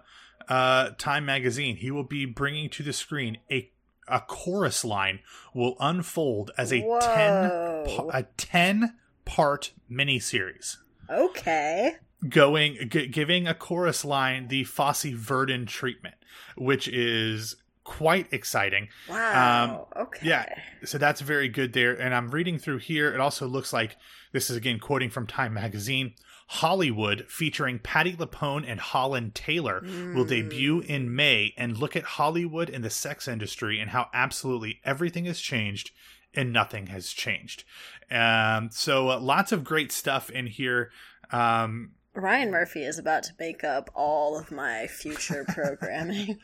uh, 0.47 0.89
Time 0.97 1.25
Magazine, 1.25 1.75
he 1.77 1.91
will 1.91 2.03
be 2.03 2.25
bringing 2.25 2.69
to 2.71 2.83
the 2.83 2.93
screen 2.93 3.37
a 3.51 3.71
a 4.07 4.19
chorus 4.19 4.85
line 4.85 5.17
will 5.55 5.75
unfold 5.79 6.51
as 6.59 6.71
a 6.71 6.79
10 6.79 6.85
Whoa. 6.87 7.85
pa- 8.11 8.17
a 8.19 8.23
10 8.37 8.93
part 9.25 9.71
miniseries. 9.89 10.77
Okay. 11.09 11.95
going 12.29 12.89
g- 12.89 13.07
giving 13.07 13.47
a 13.47 13.53
chorus 13.53 14.03
line 14.05 14.47
the 14.47 14.63
Fosse 14.63 15.03
Verdon 15.05 15.65
treatment, 15.65 16.15
which 16.57 16.87
is 16.87 17.55
quite 17.83 18.31
exciting. 18.33 18.89
Wow. 19.09 19.87
Um, 19.95 20.03
okay. 20.03 20.27
Yeah, 20.27 20.45
so 20.83 20.97
that's 20.97 21.21
very 21.21 21.47
good 21.49 21.73
there. 21.73 21.93
And 21.93 22.13
I'm 22.15 22.31
reading 22.31 22.57
through 22.57 22.79
here. 22.79 23.13
It 23.13 23.19
also 23.19 23.47
looks 23.47 23.71
like 23.71 23.95
this 24.31 24.49
is 24.49 24.57
again 24.57 24.79
quoting 24.79 25.09
from 25.09 25.27
Time 25.27 25.53
Magazine. 25.53 26.13
Hollywood, 26.47 27.25
featuring 27.27 27.79
Patti 27.79 28.13
LuPone 28.13 28.65
and 28.67 28.79
Holland 28.79 29.33
Taylor, 29.33 29.81
will 30.13 30.25
debut 30.25 30.79
in 30.81 31.15
May 31.15 31.55
and 31.57 31.75
look 31.75 31.95
at 31.95 32.03
Hollywood 32.03 32.69
and 32.69 32.83
the 32.83 32.91
sex 32.91 33.27
industry 33.27 33.79
and 33.79 33.89
how 33.89 34.09
absolutely 34.13 34.79
everything 34.83 35.25
has 35.25 35.39
changed 35.39 35.89
and 36.35 36.51
nothing 36.53 36.87
has 36.87 37.09
changed. 37.09 37.63
Um, 38.11 38.69
so 38.71 39.09
uh, 39.09 39.19
lots 39.19 39.51
of 39.51 39.63
great 39.63 39.91
stuff 39.91 40.29
in 40.29 40.47
here. 40.47 40.91
Um, 41.31 41.91
Ryan 42.13 42.49
Murphy 42.49 42.83
is 42.83 42.97
about 42.97 43.23
to 43.23 43.33
make 43.39 43.63
up 43.65 43.89
all 43.93 44.37
of 44.39 44.49
my 44.49 44.87
future 44.87 45.43
programming. 45.49 46.37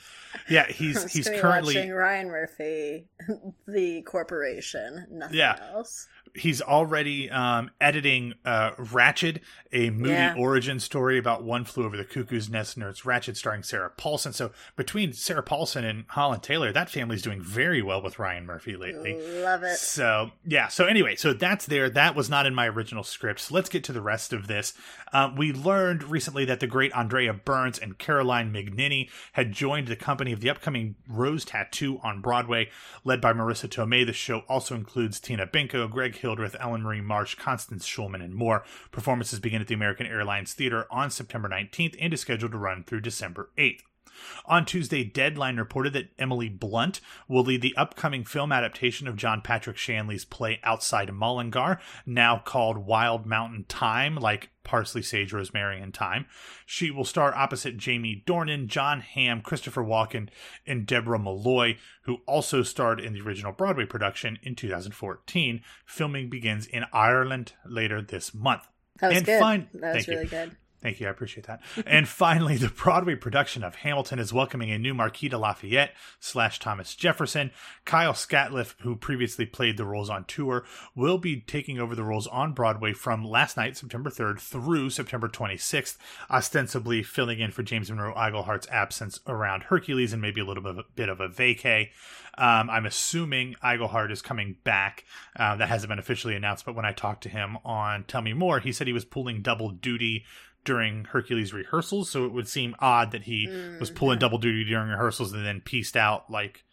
yeah, 0.50 0.65
I'm 0.67 0.74
he's 0.74 1.12
he's 1.13 1.29
currently 1.29 1.89
Ryan 1.89 2.27
Murphy, 2.27 3.07
the 3.67 4.01
corporation, 4.01 5.07
nothing 5.10 5.38
Yeah. 5.38 5.57
else. 5.74 6.07
He's 6.36 6.62
already 6.62 7.30
um, 7.30 7.72
editing 7.82 8.34
uh, 8.46 8.72
Ratched, 8.72 9.40
a 9.74 9.90
movie 9.90 10.12
Yeah. 10.12 10.36
origin 10.38 10.80
story 10.80 11.18
about 11.18 11.44
One 11.44 11.66
Flew 11.66 11.86
Over 11.86 11.98
the 11.98 12.06
Cuckoo's 12.06 12.50
Nest, 12.50 12.78
and 12.78 12.86
it's 12.86 13.02
Ratched 13.02 13.36
starring 13.38 13.64
Sarah 13.64 13.90
Paulson. 13.90 14.34
So 14.34 14.52
between 14.76 15.14
Sarah 15.14 15.44
Paulson 15.44 15.84
and 15.84 16.06
Holland 16.08 16.44
Taylor, 16.44 16.72
that 16.72 16.90
family's 16.90 17.22
doing 17.22 17.42
very 17.42 17.82
well 17.82 18.02
with 18.02 18.20
Ryan 18.20 18.46
Murphy 18.46 18.76
lately. 18.76 19.14
Love 19.42 19.64
it. 19.64 19.78
So 19.78 20.32
yeah. 20.46 20.68
So 20.68 20.86
anyway, 20.86 21.16
so 21.16 21.34
that's 21.34 21.66
there. 21.66 21.90
That 21.90 22.16
was 22.16 22.30
not 22.30 22.46
in 22.46 22.56
my 22.56 22.68
original 22.68 23.04
script. 23.04 23.42
So 23.42 23.56
let's 23.56 23.70
get 23.70 23.84
to 23.86 23.94
the 23.94 24.02
rest 24.02 24.34
of 24.34 24.48
this. 24.48 24.74
Um, 25.14 25.36
we 25.36 25.52
learned 25.52 26.04
recently 26.04 26.46
that 26.46 26.60
the 26.62 26.68
great 26.68 26.94
Andrea 26.94 27.34
Burns 27.34 27.78
and 27.78 27.98
Carolyn 27.98 28.52
Mignini 28.54 29.10
had 29.34 29.52
joined 29.52 29.88
the 29.88 29.96
company 29.96 30.32
of 30.32 30.40
the 30.40 30.50
upcoming 30.50 30.96
Rose 31.08 31.44
Tattoo 31.46 32.00
on 32.04 32.22
Broadway, 32.22 32.70
led 33.04 33.20
by 33.20 33.34
Marisa 33.34 33.68
Tomei. 33.68 34.06
The 34.06 34.14
show 34.14 34.40
also 34.48 34.76
includes 34.76 35.20
Tina 35.20 35.46
Benko, 35.48 35.90
Greg 35.90 36.16
Hildreth, 36.22 36.56
Ellyn 36.60 36.82
Marie 36.82 37.01
Marsh, 37.01 37.36
Constance 37.36 37.88
Shulman, 37.88 38.24
and 38.24 38.34
more. 38.34 38.63
Performances 38.92 39.40
begin 39.40 39.62
at 39.62 39.68
the 39.68 39.75
American 39.75 40.08
Airlines 40.08 40.54
Theater 40.54 40.88
on 40.90 41.12
September 41.12 41.50
19th 41.50 41.96
and 42.00 42.13
is 42.13 42.22
scheduled 42.22 42.54
to 42.54 42.58
run 42.58 42.84
through 42.84 43.01
December 43.01 43.50
8th. 43.58 43.82
On 44.46 44.66
Tuesday, 44.66 45.04
Deadline 45.04 45.58
reported 45.58 45.94
that 45.94 46.10
Emily 46.20 46.50
Blunt 46.50 47.00
will 47.28 47.44
lead 47.44 47.62
the 47.62 47.75
upcoming 47.78 48.24
film 48.24 48.51
adaptation 48.51 49.08
of 49.08 49.16
John 49.16 49.42
Patrick 49.42 49.78
Shanley's 49.78 50.25
play 50.25 50.60
Outside 50.63 51.12
Mullingar, 51.13 51.80
now 52.06 52.38
called 52.40 52.78
Wild 52.80 53.25
Mountain 53.25 53.66
Thyme, 53.70 54.16
like 54.16 54.50
Parsley, 54.63 55.01
Sage, 55.01 55.34
Rosemary, 55.34 55.82
and 55.82 55.94
Thyme. 55.94 56.25
She 56.66 56.92
will 56.92 57.06
star 57.06 57.34
opposite 57.36 57.78
Jamie 57.78 58.24
Dornan, 58.28 58.68
Jon 58.68 59.01
Hamm, 59.01 59.42
Christopher 59.42 59.84
Walken, 59.84 60.30
and 60.68 60.86
Dearbhla 60.86 61.20
Molloy, 61.22 61.78
who 62.04 62.18
also 62.28 62.62
starred 62.63 63.00
in 63.00 63.13
the 63.13 63.22
original 63.22 63.51
Broadway 63.51 63.86
production 63.86 64.38
in 64.44 64.56
2014. 64.56 65.62
Filming 65.86 66.30
begins 66.30 66.68
in 66.68 66.86
Ireland 66.94 67.54
later 67.66 68.01
this 68.01 68.34
month. 68.34 68.68
That 69.00 69.10
was 69.10 69.18
And 69.18 69.25
good. 69.25 69.40
fine- 69.40 69.68
that 69.74 69.96
was 69.96 70.06
thank 70.06 70.08
you. 70.08 70.13
really 70.16 70.28
good. 70.28 70.58
Thank 70.82 71.00
you. 71.00 71.08
I 71.08 71.12
appreciate 71.12 71.46
that. 71.46 71.62
and 71.86 72.08
finally, 72.08 72.58
the 72.58 72.70
Broadway 72.70 73.16
production 73.16 73.64
of 73.64 73.76
Hamilton 73.76 74.18
is 74.18 74.34
welcoming 74.34 74.72
a 74.72 74.80
new 74.80 74.96
Marquis 74.96 75.30
de 75.30 75.38
Lafayette 75.38 75.94
slash 76.20 76.60
Thomas 76.60 76.96
Jefferson. 76.96 77.52
Kyle 77.86 78.14
Scatliff, 78.14 78.74
who 78.80 78.96
previously 78.96 79.46
played 79.46 79.78
the 79.78 79.86
roles 79.86 80.10
on 80.10 80.26
tour, 80.26 80.66
will 80.96 81.20
be 81.20 81.40
taking 81.40 81.80
over 81.80 81.94
the 81.96 82.04
roles 82.04 82.26
on 82.28 82.54
Broadway 82.54 82.94
from 82.94 83.24
last 83.24 83.58
night, 83.58 83.78
September 83.78 84.10
3rd, 84.10 84.40
through 84.40 84.90
September 84.90 85.28
26th, 85.28 85.98
ostensibly 86.32 87.04
filling 87.04 87.40
in 87.40 87.52
for 87.52 87.62
James 87.62 87.92
Monroe 87.92 88.16
Iglehart's 88.16 88.68
absence 88.72 89.20
around 89.28 89.64
Hercules 89.64 90.14
and 90.14 90.22
maybe 90.22 90.42
a 90.42 90.46
little 90.46 90.64
bit 90.64 90.72
of 90.72 90.78
a, 90.80 90.84
bit 90.96 91.10
of 91.10 91.20
a 91.20 91.30
vacay. 91.30 91.90
Um, 92.38 92.70
I'm 92.70 92.86
assuming 92.86 93.56
Iglehart 93.64 94.12
is 94.12 94.22
coming 94.22 94.56
back. 94.64 95.06
Uh, 95.36 95.58
that 95.58 95.70
hasn't 95.70 95.90
been 95.90 96.00
officially 96.00 96.36
announced, 96.36 96.66
but 96.66 96.76
when 96.76 96.86
I 96.86 96.94
talked 96.94 97.24
to 97.24 97.30
him 97.30 97.58
on 97.63 98.06
Tell 98.06 98.22
Me 98.22 98.34
More, 98.34 98.60
he 98.60 98.72
said 98.72 98.88
he 98.88 98.94
was 98.94 99.06
pulling 99.06 99.41
double 99.41 99.70
duty 99.70 100.26
during 100.63 101.06
Hercules 101.06 101.54
rehearsals, 101.54 102.10
so 102.10 102.26
it 102.26 102.32
would 102.32 102.47
seem 102.47 102.76
odd 102.80 103.12
that 103.12 103.24
he 103.24 103.47
was 103.80 103.89
pulling 103.89 104.19
double 104.19 104.38
duty 104.38 104.63
during 104.63 104.89
rehearsals 104.89 105.34
and 105.34 105.45
then 105.45 105.62
pieced 105.62 105.97
out 105.97 106.30
like 106.30 106.63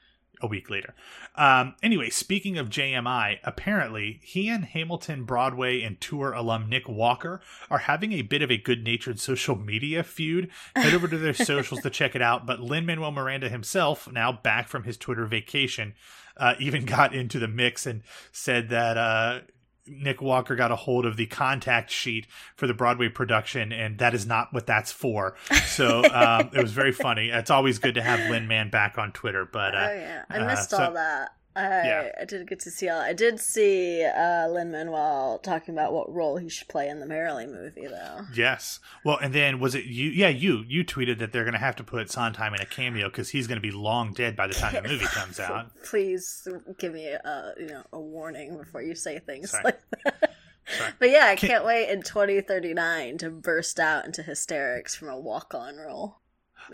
a 0.40 0.46
week 0.46 0.70
later. 0.70 0.94
Um, 1.35 1.74
anyway, 1.83 2.11
speaking 2.11 2.59
of 2.59 2.68
JMI, 2.68 3.38
apparently 3.44 4.20
he 4.22 4.48
and 4.48 4.64
Hamilton 4.64 5.24
Broadway 5.24 5.83
and 5.83 6.01
tour 6.01 6.33
alum 6.33 6.68
Nik 6.68 6.88
Walker 6.88 7.40
are 7.70 7.79
having 7.79 8.12
a 8.12 8.22
bit 8.22 8.42
of 8.42 8.51
a 8.51 8.57
good 8.57 8.85
natured 8.85 9.20
social 9.20 9.57
media 9.57 10.03
feud. 10.03 10.51
Head 10.74 10.94
over 10.94 11.09
to 11.09 11.18
their 11.18 11.35
socials 11.35 11.81
to 11.83 11.90
check 11.90 12.14
it 12.14 12.22
out. 12.22 12.46
But 12.46 12.61
Lin 12.61 12.87
Manuel 12.87 13.12
Miranda 13.12 13.48
himself, 13.48 14.11
now 14.11 14.33
back 14.33 14.68
from 14.68 14.85
his 14.85 14.96
Twitter 14.96 15.27
vacation, 15.27 15.94
uh, 16.37 16.55
even 16.59 16.85
got 16.87 17.14
into 17.14 17.38
the 17.38 17.48
mix 17.48 17.87
and 17.87 18.03
said 18.33 18.68
that. 18.70 18.96
Uh, 18.96 19.40
Nik 19.88 20.20
Walker 20.22 20.57
got 20.57 20.70
a 20.70 20.77
hold 20.77 21.07
of 21.07 21.16
the 21.16 21.27
contact 21.27 21.90
sheet 21.90 22.27
for 22.57 22.66
the 22.66 22.74
Broadway 22.74 23.09
production, 23.09 23.72
and 23.72 23.98
that 23.98 24.14
is 24.14 24.27
not 24.27 24.53
what 24.53 24.66
that's 24.66 24.92
for. 24.92 25.35
So 25.66 26.05
um, 26.12 26.51
it 26.55 26.62
was 26.62 26.72
very 26.72 26.92
funny. 26.92 27.29
It's 27.29 27.51
always 27.51 27.79
good 27.79 27.94
to 27.94 28.03
have 28.03 28.31
Lin 28.31 28.48
Man 28.48 28.70
back 28.70 28.98
on 28.98 29.12
Twitter, 29.12 29.44
but 29.51 29.74
uh, 29.74 29.88
oh 29.90 29.94
yeah, 29.94 30.24
I 30.31 30.38
uh, 30.38 30.46
missed 30.46 30.70
so- 30.70 30.85
all 30.85 30.92
that. 30.92 31.31
I, 31.59 31.87
Yeah. 31.87 32.09
I 32.21 32.25
did 32.25 32.49
get 32.49 32.61
to 32.61 32.71
see 32.71 32.88
all. 32.88 33.01
I 33.01 33.12
did 33.12 33.40
see 33.40 34.05
uh, 34.05 34.49
Lin 34.49 34.71
Manuel 34.73 35.38
talking 35.42 35.75
about 35.75 35.92
what 35.92 36.12
role 36.12 36.37
he 36.37 36.49
should 36.49 36.68
play 36.68 36.88
in 36.88 37.01
the 37.01 37.07
Merrily 37.07 37.47
movie, 37.47 37.87
though. 37.87 38.21
Yes. 38.35 38.81
Well, 39.05 39.18
and 39.18 39.35
then 39.35 39.59
was 39.61 39.75
it 39.75 39.85
you? 39.85 40.11
Yeah, 40.11 40.29
you. 40.29 40.64
You 40.66 40.85
tweeted 40.85 41.18
that 41.18 41.33
they're 41.33 41.44
going 41.44 41.53
to 41.55 41.59
have 41.59 41.77
to 41.77 41.85
put 41.85 42.11
Sondheim 42.11 42.55
in 42.55 42.61
a 42.61 42.66
cameo 42.66 43.09
because 43.09 43.31
he's 43.31 43.47
going 43.47 43.57
to 43.61 43.62
be 43.66 43.71
long 43.73 44.12
dead 44.12 44.37
by 44.37 44.47
the 44.47 44.55
time 44.55 44.75
the 44.75 44.83
movie 44.88 45.05
comes 45.07 45.40
out. 45.40 45.71
Please 45.85 46.47
give 46.79 46.92
me 46.94 47.07
a 47.07 47.53
you 47.59 47.66
know 47.66 47.83
a 47.92 48.01
warning 48.01 48.57
before 48.57 48.83
you 48.83 48.94
say 48.94 49.18
things 49.18 49.51
Sorry. 49.51 49.64
like 49.64 49.81
that. 50.05 50.35
Sorry. 50.77 50.92
But 50.99 51.11
yeah, 51.11 51.27
I 51.27 51.37
Can- 51.37 51.49
can't 51.49 51.64
wait 51.64 51.88
in 51.90 52.03
2039 52.03 53.18
to 53.18 53.31
burst 53.31 53.81
out 53.81 54.05
into 54.05 54.23
hysterics 54.23 54.94
from 54.94 55.09
a 55.09 55.18
walk-on 55.18 55.77
role. 55.77 56.18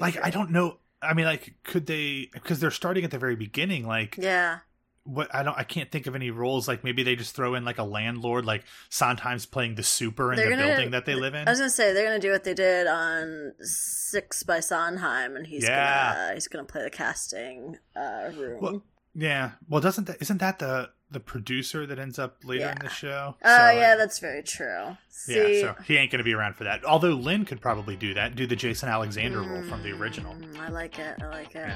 Like, 0.01 0.19
I 0.25 0.31
don't 0.31 0.51
know. 0.51 0.79
I 1.01 1.15
mean, 1.15 1.27
like, 1.27 1.55
could 1.63 1.87
they? 1.87 2.29
Because 2.33 2.59
they're 2.59 2.71
starting 2.73 3.05
at 3.05 3.11
the 3.13 3.19
very 3.19 3.37
beginning. 3.37 3.87
Like, 3.87 4.17
Yeah, 4.19 4.61
what? 5.05 5.35
I 5.35 5.43
don't. 5.43 5.57
I 5.57 5.65
can't 5.65 5.91
think 5.91 6.07
of 6.07 6.15
any 6.15 6.31
roles. 6.31 6.67
Like, 6.67 6.83
maybe 6.85 7.03
they 7.03 7.15
just 7.17 7.35
throw 7.37 7.55
in 7.55 7.65
like 7.65 7.79
a 7.79 7.85
landlord, 7.85 8.45
like 8.45 8.65
Sondheim's 8.91 9.47
playing 9.47 9.75
the 9.77 9.83
super 9.83 10.33
in 10.33 10.37
They're 10.37 10.51
the 10.51 10.57
gonna- 10.57 10.67
building 10.69 10.91
that 10.91 11.05
they 11.07 11.15
live 11.15 11.35
in. 11.35 11.47
I 11.47 11.51
was 11.51 11.59
gonna 11.61 11.71
say 11.71 11.93
they're 11.93 12.05
gonna 12.07 12.19
do 12.19 12.31
what 12.33 12.45
they 12.45 12.55
did 12.55 12.87
on 12.87 13.53
Six 13.61 14.43
by 14.43 14.61
Sondheim, 14.61 15.37
and 15.37 15.47
he's 15.47 15.65
Yeah. 15.65 16.15
gonna 16.15 16.35
he's 16.35 16.49
gonna 16.49 16.65
play 16.65 16.83
the 16.83 16.91
casting 16.91 17.79
uh, 17.97 18.31
room. 18.35 18.61
Well, 18.61 18.83
Yeah. 19.15 19.53
Well, 19.69 19.81
doesn't 19.81 20.07
that 20.09 20.17
isn't 20.21 20.39
that 20.39 20.59
the 20.59 20.91
the 21.11 21.21
producer 21.21 21.87
that 21.87 21.99
ends 22.01 22.19
up 22.19 22.39
later 22.43 22.69
in 22.71 22.79
the 22.81 22.89
show? 22.89 23.37
Oh 23.45 23.57
So, 23.57 23.71
yeah, 23.71 23.95
that's 23.95 24.19
very 24.19 24.43
true. 24.43 24.97
See, 25.11 25.61
yeah. 25.61 25.75
So 25.77 25.83
he 25.85 25.97
ain't 25.97 26.11
gonna 26.11 26.25
be 26.25 26.35
around 26.35 26.55
for 26.57 26.65
that. 26.65 26.85
Although 26.85 27.11
Lin 27.13 27.45
could 27.45 27.61
probably 27.61 27.95
do 27.95 28.15
that, 28.15 28.35
do 28.35 28.47
the 28.47 28.57
Jason 28.57 28.89
Alexander 28.89 29.41
role 29.43 29.63
from 29.65 29.83
the 29.85 29.93
original. 29.93 30.35
Mm, 30.35 30.59
I 30.59 30.69
like 30.71 30.99
it. 30.99 31.23
I 31.23 31.27
like 31.29 31.55
it. 31.55 31.73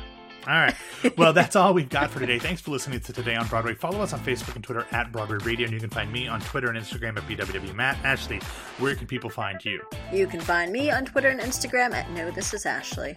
All 0.48 0.54
right. 0.54 0.74
Well, 1.18 1.34
that's 1.34 1.56
all 1.56 1.74
we've 1.74 1.90
got 1.90 2.11
for 2.11 2.20
today. 2.20 2.38
Thanks 2.38 2.62
for 2.62 2.70
listening 2.70 3.00
to 3.00 3.12
Today 3.12 3.34
on 3.37 3.46
Broadway. 3.48 3.74
Follow 3.74 4.00
us 4.00 4.14
on 4.14 4.20
Facebook 4.20 4.54
and 4.54 4.64
Twitter 4.64 4.87
at 4.92 5.12
Broadway 5.12 5.37
Radio, 5.44 5.66
and 5.66 5.74
you 5.74 5.78
can 5.80 5.90
find 5.90 6.11
me 6.11 6.26
on 6.26 6.40
Twitter 6.40 6.68
and 6.70 6.78
Instagram 6.78 7.18
at 7.18 7.24
BWWMatt. 7.28 8.02
Ashley, 8.02 8.40
where 8.78 8.94
can 8.94 9.06
people 9.06 9.28
find 9.28 9.62
you? 9.62 9.82
You 10.11 10.26
can 10.26 10.40
find 10.40 10.72
me 10.72 10.90
on 10.90 11.04
Twitter 11.04 11.28
and 11.28 11.38
Instagram 11.38 11.92
at 11.92 12.11
No 12.12 12.30
This 12.30 12.54
Is 12.54 12.64
Ashley. 12.64 13.14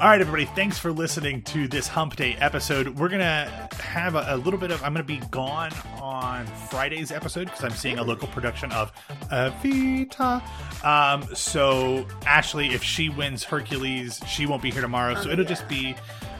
All 0.00 0.08
right, 0.08 0.20
everybody. 0.20 0.44
Thanks 0.54 0.78
for 0.78 0.92
listening 0.92 1.42
to 1.42 1.66
this 1.66 1.88
Hump 1.88 2.14
Day 2.14 2.36
episode. 2.40 2.88
We're 2.96 3.08
gonna 3.08 3.68
have 3.80 4.14
a, 4.14 4.24
a 4.28 4.36
little 4.36 4.60
bit 4.60 4.70
of. 4.70 4.80
I'm 4.84 4.92
gonna 4.92 5.02
be 5.02 5.20
gone 5.32 5.72
on 6.00 6.46
Friday's 6.46 7.10
episode 7.10 7.46
because 7.46 7.64
I'm 7.64 7.70
seeing 7.72 7.98
a 7.98 8.04
local 8.04 8.28
production 8.28 8.70
of 8.70 8.92
Evita. 9.32 10.42
Um, 10.84 11.24
so 11.34 12.06
Ashley, 12.24 12.68
if 12.68 12.84
she 12.84 13.08
wins 13.08 13.42
Hercules, 13.42 14.20
she 14.28 14.46
won't 14.46 14.62
be 14.62 14.70
here 14.70 14.82
tomorrow. 14.82 15.14
So 15.16 15.28
Oh, 15.28 15.32
it'll 15.32 15.44
yeah. 15.44 15.48
just 15.48 15.68
be 15.68 15.96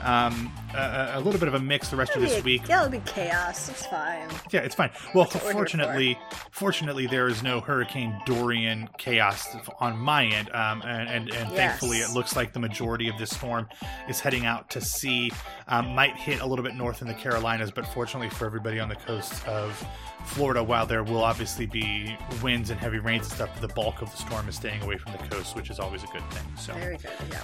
um, 0.09 0.51
a, 0.75 1.13
a 1.15 1.21
little 1.21 1.39
bit 1.39 1.49
of 1.49 1.55
a 1.55 1.61
mix 1.61 1.89
the 1.89 1.97
rest 1.97 2.15
of 2.17 2.23
this 2.23 2.37
be- 2.37 2.43
week. 2.59 2.69
Yeah, 2.69 2.81
it'll 2.81 2.91
be 2.91 3.01
chaos. 3.07 3.69
It's 3.69 3.87
fine. 3.87 4.29
Yeah, 4.51 4.61
it's 4.61 4.75
fine. 4.75 4.91
Well, 5.15 5.25
fortunately, 5.27 6.19
fortunately, 6.51 7.07
there 7.07 7.29
is 7.29 7.43
no 7.43 7.61
Hurricane 7.61 8.19
Dorian 8.27 8.89
chaos 8.99 9.47
on 9.81 9.99
my 9.99 10.27
end, 10.27 10.51
um, 10.51 10.83
and 10.83 11.09
and, 11.09 11.29
and 11.31 11.51
Yes. 11.51 11.57
thankfully, 11.57 11.99
it 11.99 12.11
looks 12.13 12.37
like 12.37 12.53
the 12.53 12.61
majority 12.61 13.09
of 13.09 13.19
this 13.19 13.31
storm 13.31 13.69
is 14.09 14.21
heading 14.21 14.47
out 14.47 14.71
to 14.71 14.81
sea. 14.81 15.33
Um, 15.69 15.95
might 15.95 16.17
hit 16.17 16.41
a 16.41 16.47
little 16.47 16.65
bit 16.65 16.75
north 16.75 17.03
in 17.03 17.09
the 17.09 17.15
Carolinas, 17.15 17.71
but 17.71 17.87
fortunately 17.87 18.31
for 18.31 18.47
everybody 18.47 18.81
on 18.81 18.89
the 18.89 18.97
coast 18.97 19.47
of 19.47 19.87
Florida, 20.25 20.63
while 20.63 20.87
there 20.87 21.03
will 21.03 21.23
obviously 21.23 21.67
be 21.67 22.17
winds 22.43 22.71
and 22.71 22.81
heavy 22.81 22.99
rains 22.99 23.25
and 23.27 23.33
stuff, 23.35 23.61
the 23.61 23.69
bulk 23.69 24.01
of 24.03 24.11
the 24.11 24.17
storm 24.17 24.49
is 24.49 24.57
staying 24.57 24.83
away 24.83 24.97
from 24.97 25.13
the 25.13 25.19
coast, 25.29 25.55
which 25.57 25.69
is 25.71 25.79
always 25.79 26.03
a 26.05 26.07
good 26.09 26.23
thing. 26.31 26.45
So, 26.59 26.73
Very 26.75 26.97
good. 26.97 27.11
Yeah. 27.31 27.43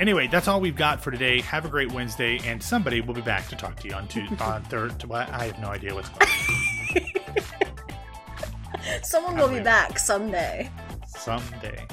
anyway, 0.00 0.26
that's 0.26 0.48
all 0.48 0.60
we've 0.60 0.76
got 0.76 1.02
for 1.02 1.10
today. 1.10 1.40
Have 1.42 1.64
a 1.66 1.68
great 1.68 1.92
Wednesday, 1.92 2.38
and 2.46 2.62
somebody 2.66 3.00
will 3.00 3.14
be 3.14 3.20
back 3.20 3.48
to 3.48 3.54
talk 3.56 3.76
to 3.76 3.88
you 3.88 3.94
on 3.94 4.08
Tuesday, 4.08 4.36
on 4.40 4.62
Thursday. 4.64 5.08
I 5.08 5.46
have 5.46 5.58
no 5.60 5.68
idea 5.68 5.94
what's 5.94 6.08
going 6.08 6.28
on. 6.28 6.36
Someone 9.02 9.36
will 9.36 9.48
be 9.48 9.60
back 9.60 9.98
someday. 9.98 10.70
Someday. 11.06 11.86